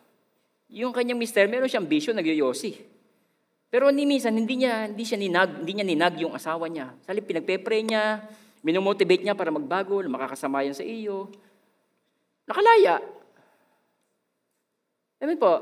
[0.73, 2.81] yung kanyang mister, meron siyang bisyo, nagyoyosi.
[3.73, 6.93] Pero ni minsan, hindi, niya, hindi siya ninag, hindi niya ninag yung asawa niya.
[7.05, 8.21] Salip, pinagpe-pray niya,
[8.61, 11.29] minomotivate niya para magbago, na makakasamayan sa iyo.
[12.45, 13.01] Nakalaya.
[15.23, 15.53] Amen po,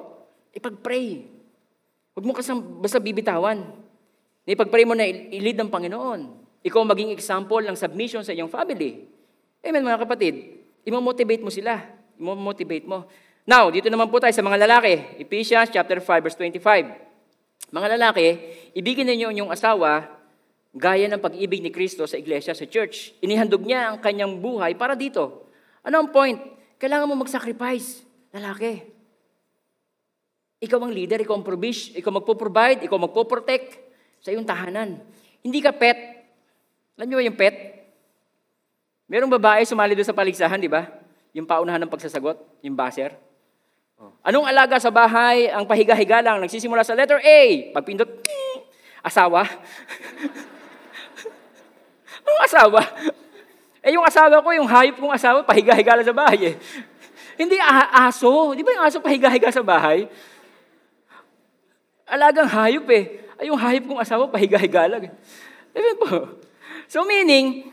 [0.58, 1.41] ipag-pray.
[2.12, 3.64] Huwag mo kasang basta bibitawan.
[4.44, 6.22] Ipag-pray mo na ilid ng Panginoon.
[6.62, 9.08] Ikaw maging example ng submission sa iyong family.
[9.64, 10.60] Amen mga kapatid.
[10.84, 11.80] Imo-motivate mo sila.
[12.20, 13.08] Imo-motivate mo.
[13.48, 15.24] Now, dito naman po tayo sa mga lalaki.
[15.24, 17.72] Ephesians chapter 5 verse 25.
[17.72, 18.28] Mga lalaki,
[18.76, 20.20] ibigin ninyo inyong asawa
[20.76, 23.16] gaya ng pag-ibig ni Kristo sa iglesia, sa church.
[23.24, 25.48] Inihandog niya ang kanyang buhay para dito.
[25.84, 26.38] Ano ang point?
[26.76, 28.04] Kailangan mo mag-sacrifice,
[28.36, 29.01] lalaki.
[30.62, 33.82] Ikaw ang leader, ikaw ang provision, ikaw magpo-provide, ikaw magpo-protect
[34.22, 35.02] sa iyong tahanan.
[35.42, 35.98] Hindi ka pet.
[37.02, 37.58] Alam niyo ba yung pet?
[39.10, 40.86] Merong babae sumali doon sa paligsahan, di ba?
[41.34, 43.18] Yung paunahan ng pagsasagot, yung baser.
[44.22, 46.38] Anong alaga sa bahay ang pahiga-higa lang?
[46.38, 47.40] Nagsisimula sa letter A.
[47.74, 48.22] Pagpindot,
[49.10, 49.42] asawa.
[52.22, 52.82] Anong asawa?
[53.82, 56.56] Eh yung asawa ko, yung hayop kong asawa, pahiga-higa lang sa bahay eh.
[57.34, 57.58] Hindi
[57.98, 58.54] aso.
[58.54, 60.06] Di ba yung aso pahiga-higa sa bahay?
[62.12, 63.24] Alagang hayop eh.
[63.40, 65.16] Ay, yung hayop kong asawa, pahiga-higa lang.
[65.72, 66.44] Diba po?
[66.92, 67.72] So meaning,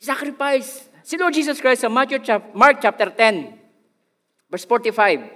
[0.00, 0.88] sacrifice.
[1.04, 2.24] Si Lord Jesus Christ sa Matthew,
[2.56, 3.60] Mark chapter 10,
[4.54, 5.26] Verse 45.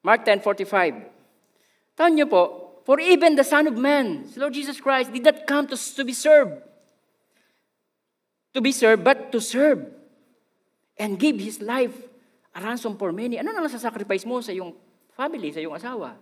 [0.00, 0.96] Mark 10, 45.
[1.92, 2.42] Tahan niyo po,
[2.88, 6.02] For even the Son of Man, the Lord Jesus Christ, did not come to, to
[6.04, 6.56] be served.
[8.56, 9.88] To be served, but to serve.
[10.96, 11.92] And give His life
[12.56, 13.36] a ransom for many.
[13.36, 14.72] Ano na sacrifice mo sa iyong
[15.16, 16.16] family, sa iyong asawa?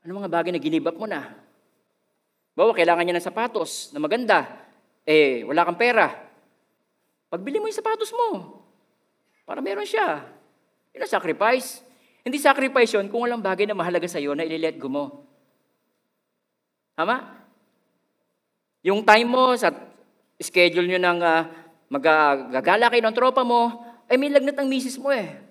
[0.00, 1.36] Ano mga bagay na ginibap mo na?
[2.56, 4.48] Bawa, kailangan niya ng sapatos na maganda.
[5.04, 6.12] Eh, wala kang pera.
[7.28, 8.60] Pagbili mo yung sapatos mo.
[9.44, 10.24] Para meron siya.
[10.96, 11.84] Yun ang sacrifice.
[12.24, 15.04] Hindi sacrifice yun kung walang bagay na mahalaga sa iyo na ililet go mo.
[16.96, 17.40] Tama?
[18.84, 19.72] Yung time mo sa
[20.40, 21.42] schedule nyo ng uh,
[21.92, 25.49] magagala kayo ng tropa mo, ay may lagnat ang misis mo eh.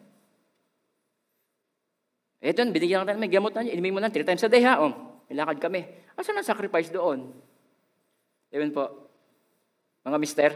[2.39, 3.75] Eto, binigyan ka na may gamot na niya.
[3.75, 4.79] Inimig mo na, three times a day ha.
[4.79, 4.95] Oh,
[5.27, 5.83] ilakad kami.
[6.15, 7.35] Asan ang sacrifice doon?
[8.47, 9.11] Ewan po.
[10.07, 10.51] Mga mister.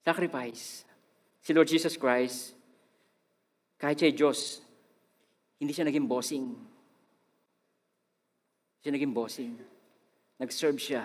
[0.00, 0.88] Sacrifice.
[1.44, 2.56] Si Lord Jesus Christ,
[3.76, 4.60] kahit siya Diyos,
[5.60, 6.56] hindi siya naging bossing.
[8.80, 9.52] Siya naging bossing.
[10.40, 11.04] Nag-serve siya.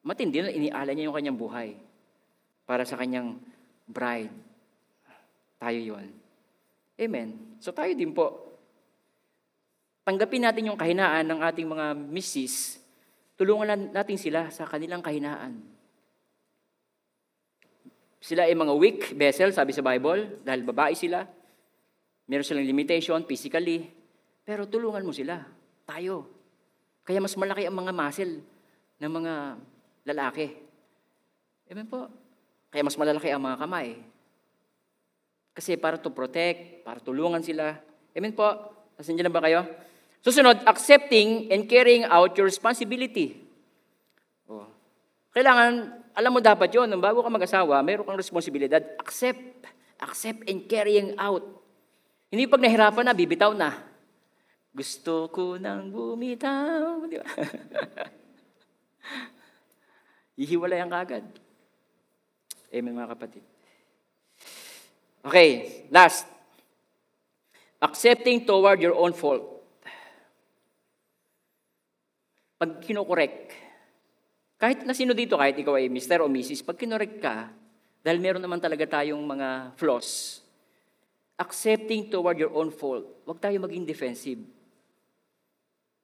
[0.00, 1.76] Matindi na iniala niya yung kanyang buhay
[2.64, 3.36] para sa kanyang
[3.84, 4.32] bride.
[5.60, 6.19] Tayo yon.
[7.00, 7.56] Amen.
[7.56, 8.52] So tayo din po,
[10.04, 12.76] tanggapin natin yung kahinaan ng ating mga misis,
[13.40, 15.64] tulungan natin sila sa kanilang kahinaan.
[18.20, 21.24] Sila ay mga weak vessel, sabi sa Bible, dahil babae sila.
[22.28, 23.88] Meron silang limitation physically.
[24.44, 25.40] Pero tulungan mo sila.
[25.88, 26.28] Tayo.
[27.00, 28.44] Kaya mas malaki ang mga muscle
[29.00, 29.34] ng mga
[30.12, 30.52] lalaki.
[31.72, 32.12] Amen po.
[32.68, 33.96] Kaya mas malalaki ang mga kamay.
[35.60, 37.76] Kasi para to protect, para tulungan sila.
[38.16, 38.48] Amen po.
[38.96, 39.60] Nasaan na ba kayo?
[40.24, 43.44] Susunod, accepting and carrying out your responsibility.
[44.48, 44.64] Oh.
[45.36, 48.80] Kailangan, alam mo dapat yon nung bago ka mag-asawa, meron kang responsibilidad.
[49.04, 49.68] Accept.
[50.00, 51.44] Accept and carrying out.
[52.32, 53.84] Hindi pag nahirapan na, bibitaw na.
[54.72, 57.04] Gusto ko nang bumitaw.
[57.04, 57.28] Di ba?
[60.40, 61.28] Hihiwalay ang kagad.
[62.72, 63.44] Amen mga kapatid.
[65.20, 66.24] Okay, last.
[67.80, 69.44] Accepting toward your own fault.
[72.60, 73.52] Pag kinokorek,
[74.60, 76.20] kahit na sino dito, kahit ikaw ay Mr.
[76.20, 77.48] o Mrs., pag kinorek ka,
[78.04, 80.40] dahil meron naman talaga tayong mga flaws,
[81.40, 84.40] accepting toward your own fault, huwag tayo maging defensive.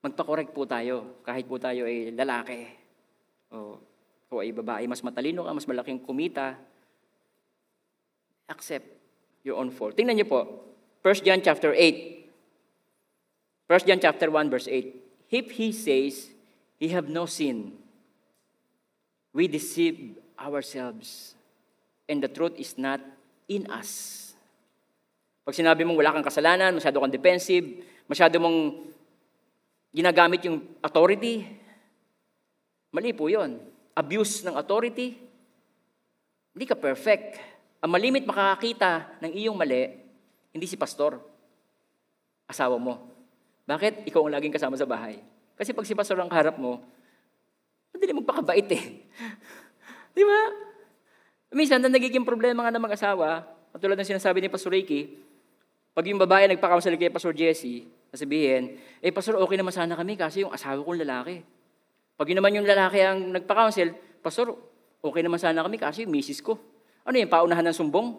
[0.01, 2.73] Magpakorek po tayo, kahit po tayo ay lalaki.
[3.53, 3.77] O,
[4.33, 6.57] o ay babae, mas matalino ka, mas malaking kumita,
[8.49, 8.96] accept
[9.47, 9.95] your own fault.
[9.95, 10.43] Tingnan niyo po,
[11.07, 13.71] 1 John chapter 8.
[13.71, 15.31] 1 John chapter 1 verse 8.
[15.31, 16.35] If he says
[16.83, 17.79] he have no sin,
[19.31, 21.39] we deceive ourselves
[22.11, 22.99] and the truth is not
[23.47, 24.35] in us.
[25.47, 28.83] Pag sinabi mong wala kang kasalanan, masyado kang defensive, masyado mong
[29.95, 31.47] ginagamit yung authority,
[32.91, 33.63] mali po yun.
[33.95, 35.15] Abuse ng authority,
[36.51, 37.56] hindi ka perfect.
[37.85, 40.01] Ang malimit makakakita ng iyong mali,
[40.53, 41.21] hindi si pastor,
[42.49, 43.13] asawa mo.
[43.69, 44.09] Bakit?
[44.09, 45.21] Ikaw ang laging kasama sa bahay.
[45.59, 46.81] Kasi pag si pastor ang harap mo,
[47.93, 48.85] madali magpakabait eh.
[50.17, 50.41] Di ba?
[51.53, 55.17] Minsan, na nagiging problema nga ng mag-asawa, katulad ng sinasabi ni Pastor Ricky,
[55.97, 60.45] pag yung babae nagpa-counsel kay Pastor Jesse, sabihin, eh Pastor, okay naman sana kami kasi
[60.45, 61.41] yung asawa kong lalaki.
[62.17, 64.53] Pag yun naman yung lalaki ang nagpa-counsel, Pastor,
[65.01, 66.61] okay naman sana kami kasi yung misis ko.
[67.07, 68.19] Ano yung paunahan ng sumbong?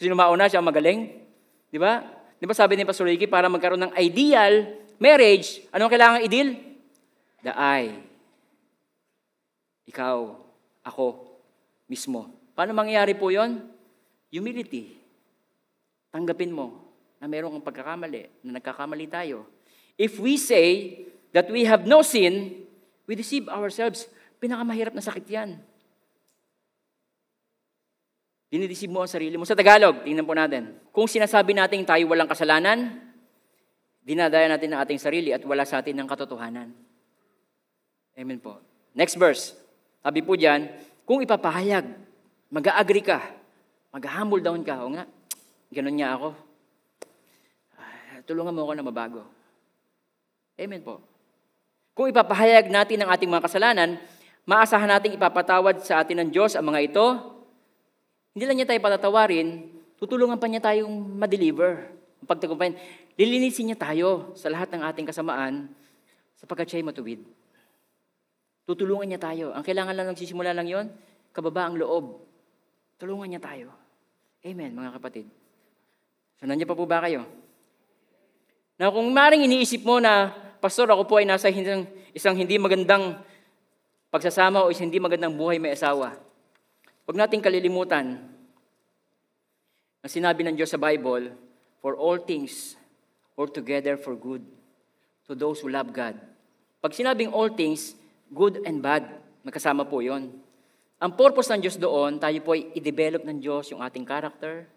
[0.00, 1.20] Nung mauna siya magaling.
[1.68, 2.00] Di ba?
[2.40, 6.56] Di ba sabi ni Pastor Ricky, para magkaroon ng ideal marriage, ano ang kailangan ideal?
[7.44, 7.82] The I.
[9.92, 10.16] Ikaw,
[10.88, 11.06] ako,
[11.92, 12.32] mismo.
[12.56, 13.62] Paano mangyayari po yon?
[14.32, 14.96] Humility.
[16.08, 16.88] Tanggapin mo
[17.20, 19.44] na meron kang pagkakamali, na nagkakamali tayo.
[19.98, 21.02] If we say
[21.36, 22.64] that we have no sin,
[23.04, 24.06] we deceive ourselves.
[24.38, 25.58] Pinakamahirap na sakit yan.
[28.48, 29.44] Dinidisib mo ang sarili mo.
[29.44, 30.72] Sa Tagalog, tingnan po natin.
[30.88, 32.96] Kung sinasabi natin tayo walang kasalanan,
[34.00, 36.72] dinadaya natin ang ating sarili at wala sa atin ng katotohanan.
[38.16, 38.56] Amen po.
[38.96, 39.52] Next verse.
[40.00, 40.64] Sabi po dyan,
[41.04, 41.84] kung ipapahayag,
[42.48, 43.20] mag-agree ka,
[43.92, 45.04] mag-humble down ka, o nga,
[45.68, 46.32] ganun niya ako.
[47.76, 49.22] Ah, tulungan mo ako na mabago.
[50.56, 51.04] Amen po.
[51.92, 54.00] Kung ipapahayag natin ang ating mga kasalanan,
[54.48, 57.06] maasahan nating ipapatawad sa atin ng Diyos ang mga ito,
[58.38, 59.66] hindi lang niya tayo patatawarin,
[59.98, 61.90] tutulungan pa niya tayong ma-deliver.
[62.22, 62.78] Pagtagumpayan,
[63.18, 65.66] lilinisin niya tayo sa lahat ng ating kasamaan
[66.38, 67.18] sapagkat siya'y matuwid.
[68.62, 69.50] Tutulungan niya tayo.
[69.50, 70.86] Ang kailangan lang nagsisimula lang yon,
[71.34, 72.22] kababa ang loob.
[73.02, 73.74] Tulungan niya tayo.
[74.46, 75.26] Amen, mga kapatid.
[76.38, 77.26] So, nandiyan pa po ba kayo?
[78.78, 80.30] Na kung maring iniisip mo na,
[80.62, 83.18] Pastor, ako po ay nasa isang, isang hindi magandang
[84.14, 86.27] pagsasama o isang hindi magandang buhay may asawa.
[87.08, 88.20] Huwag nating kalilimutan
[90.04, 91.32] ang sinabi ng Diyos sa Bible,
[91.80, 92.76] For all things
[93.38, 94.42] work together for good
[95.24, 96.18] to those who love God.
[96.84, 97.94] Pag sinabing all things,
[98.34, 99.06] good and bad,
[99.48, 100.28] Magkasama po yon.
[101.00, 104.68] Ang purpose ng Diyos doon, tayo po ay i-develop ng Diyos yung ating character.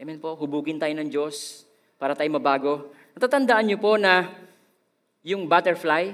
[0.00, 1.62] Amen po, hubugin tayo ng Diyos
[1.94, 2.90] para tayo mabago.
[3.14, 4.34] Natatandaan niyo po na
[5.22, 6.10] yung butterfly,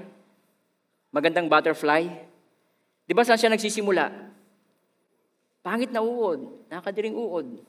[1.08, 2.04] magandang butterfly,
[3.08, 4.29] di ba saan siya nagsisimula?
[5.60, 7.60] Pangit na uod, nakadiring uod.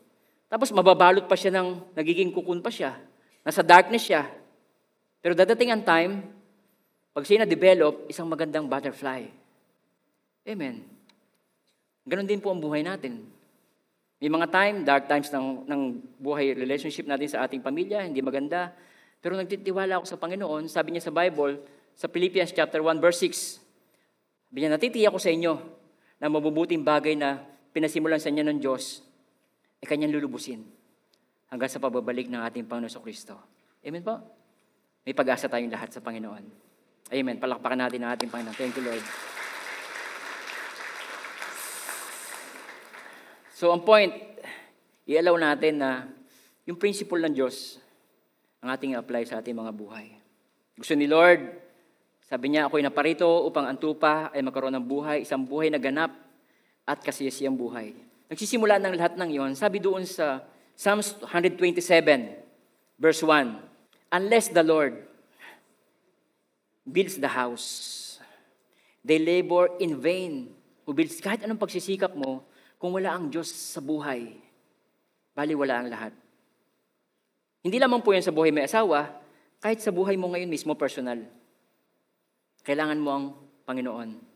[0.48, 2.96] Tapos mababalot pa siya ng, nagiging kukun pa siya.
[3.44, 4.28] Nasa darkness siya.
[5.20, 6.24] Pero dadating ang time,
[7.12, 9.28] pag siya na-develop, isang magandang butterfly.
[10.48, 10.88] Amen.
[12.08, 13.28] Ganon din po ang buhay natin.
[14.22, 15.82] May mga time, dark times ng, ng
[16.22, 18.72] buhay, relationship natin sa ating pamilya, hindi maganda.
[19.20, 21.60] Pero nagtitiwala ako sa Panginoon, sabi niya sa Bible,
[21.94, 25.54] sa Philippians chapter 1 verse 6, sabi niya, natitiyak ko sa inyo
[26.22, 29.04] na mabubuting bagay na pinasimulan sa inyo ng Diyos,
[29.82, 30.62] ay kanyang lulubusin
[31.50, 33.36] hanggang sa pababalik ng ating Panginoon sa Kristo.
[33.82, 34.20] Amen po?
[35.02, 36.46] May pag-asa tayong lahat sa Panginoon.
[37.12, 37.36] Amen.
[37.42, 38.56] Palakpakan natin ang ating Panginoon.
[38.56, 39.04] Thank you, Lord.
[43.58, 44.14] So, ang point,
[45.10, 46.08] i-allow natin na
[46.70, 47.82] yung principle ng Diyos
[48.62, 50.14] ang ating apply sa ating mga buhay.
[50.78, 51.42] Gusto ni Lord,
[52.32, 56.14] sabi niya, ako'y naparito upang ang tupa ay magkaroon ng buhay, isang buhay na ganap
[56.86, 57.94] at kasiyasiyang buhay.
[58.32, 60.40] Nagsisimula ng lahat ng iyon, sabi doon sa
[60.76, 61.78] Psalms 127,
[62.96, 63.60] verse 1,
[64.12, 65.04] Unless the Lord
[66.88, 68.20] builds the house,
[69.04, 70.56] they labor in vain.
[70.88, 72.44] Who builds, kahit anong pagsisikap mo,
[72.82, 74.42] kung wala ang Diyos sa buhay,
[75.38, 76.14] bali wala ang lahat.
[77.62, 79.22] Hindi lamang po yan sa buhay may asawa,
[79.62, 81.22] kahit sa buhay mo ngayon mismo personal.
[82.66, 83.26] Kailangan mo ang
[83.70, 84.31] Panginoon.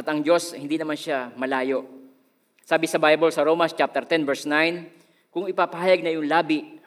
[0.00, 1.84] At ang Diyos, hindi naman siya malayo.
[2.64, 6.80] Sabi sa Bible sa Romans chapter 10 verse 9, kung ipapahayag na yung labi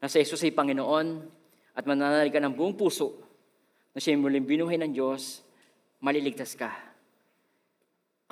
[0.00, 1.20] na sa Jesus ay Panginoon
[1.76, 3.12] at mananalig ka ng buong puso
[3.92, 5.44] na siya muling binuhay ng Diyos,
[6.00, 6.72] maliligtas ka.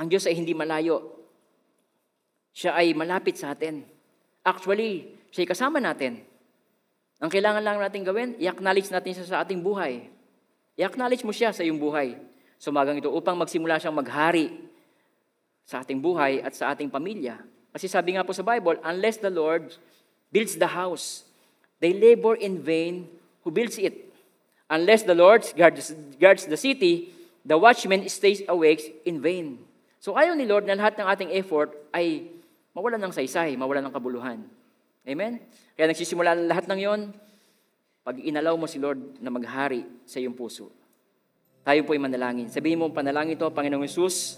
[0.01, 1.21] Ang Diyos ay hindi malayo.
[2.57, 3.85] Siya ay malapit sa atin.
[4.41, 6.25] Actually, siya ay kasama natin.
[7.21, 10.09] Ang kailangan lang natin gawin, i-acknowledge natin siya sa ating buhay.
[10.81, 12.33] I-acknowledge mo siya sa iyong buhay.
[12.59, 14.51] Sumagang ito upang magsimula siyang maghari
[15.65, 17.41] sa ating buhay at sa ating pamilya.
[17.75, 19.75] Kasi sabi nga po sa Bible, unless the Lord
[20.31, 21.27] builds the house,
[21.83, 23.11] they labor in vain
[23.43, 24.13] who builds it.
[24.71, 27.13] Unless the Lord guards, guards the city,
[27.45, 29.61] the watchman stays awake in vain.
[30.01, 32.29] So ayaw ni Lord na lahat ng ating effort ay
[32.77, 34.39] mawalan ng saysay, mawalan ng kabuluhan.
[35.05, 35.41] Amen?
[35.77, 37.01] Kaya nagsisimula lahat ng yon
[38.05, 40.69] pag inalaw mo si Lord na maghari sa iyong puso.
[41.65, 42.53] Tayo po ay manalangin.
[42.53, 44.37] Sabihin mo, panalangin ito, Panginoong Yesus,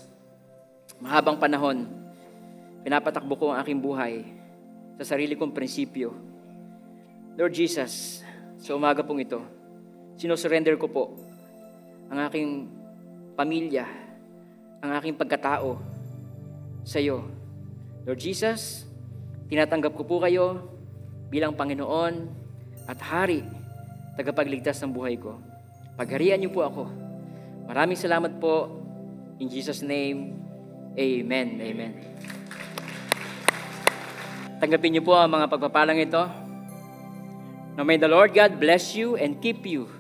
[1.03, 1.91] mahabang panahon,
[2.87, 4.23] pinapatakbo ko ang aking buhay
[4.95, 6.15] sa sarili kong prinsipyo.
[7.35, 8.23] Lord Jesus,
[8.63, 9.43] sa umaga pong ito,
[10.15, 11.05] sinusurrender ko po
[12.15, 12.71] ang aking
[13.35, 13.91] pamilya,
[14.79, 15.83] ang aking pagkatao
[16.87, 17.27] sa iyo.
[18.07, 18.87] Lord Jesus,
[19.51, 20.63] tinatanggap ko po kayo
[21.27, 22.31] bilang Panginoon
[22.87, 23.43] at Hari,
[24.15, 25.43] tagapagligtas ng buhay ko.
[25.99, 27.06] Pagharian niyo po ako.
[27.67, 28.71] Maraming salamat po.
[29.37, 30.47] In Jesus' name,
[30.97, 31.61] Amen.
[31.61, 31.93] Amen.
[34.57, 36.25] Tanggapin niyo po ang mga pagpapalang ito.
[37.77, 39.93] Now may the Lord God bless you and keep you.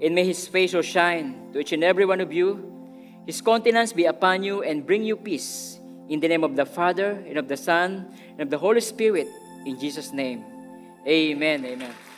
[0.00, 2.64] And may His face so shine to each and every one of you.
[3.28, 5.76] His countenance be upon you and bring you peace.
[6.08, 9.28] In the name of the Father, and of the Son, and of the Holy Spirit.
[9.68, 10.42] In Jesus' name.
[11.06, 11.62] Amen.
[11.62, 12.09] Amen.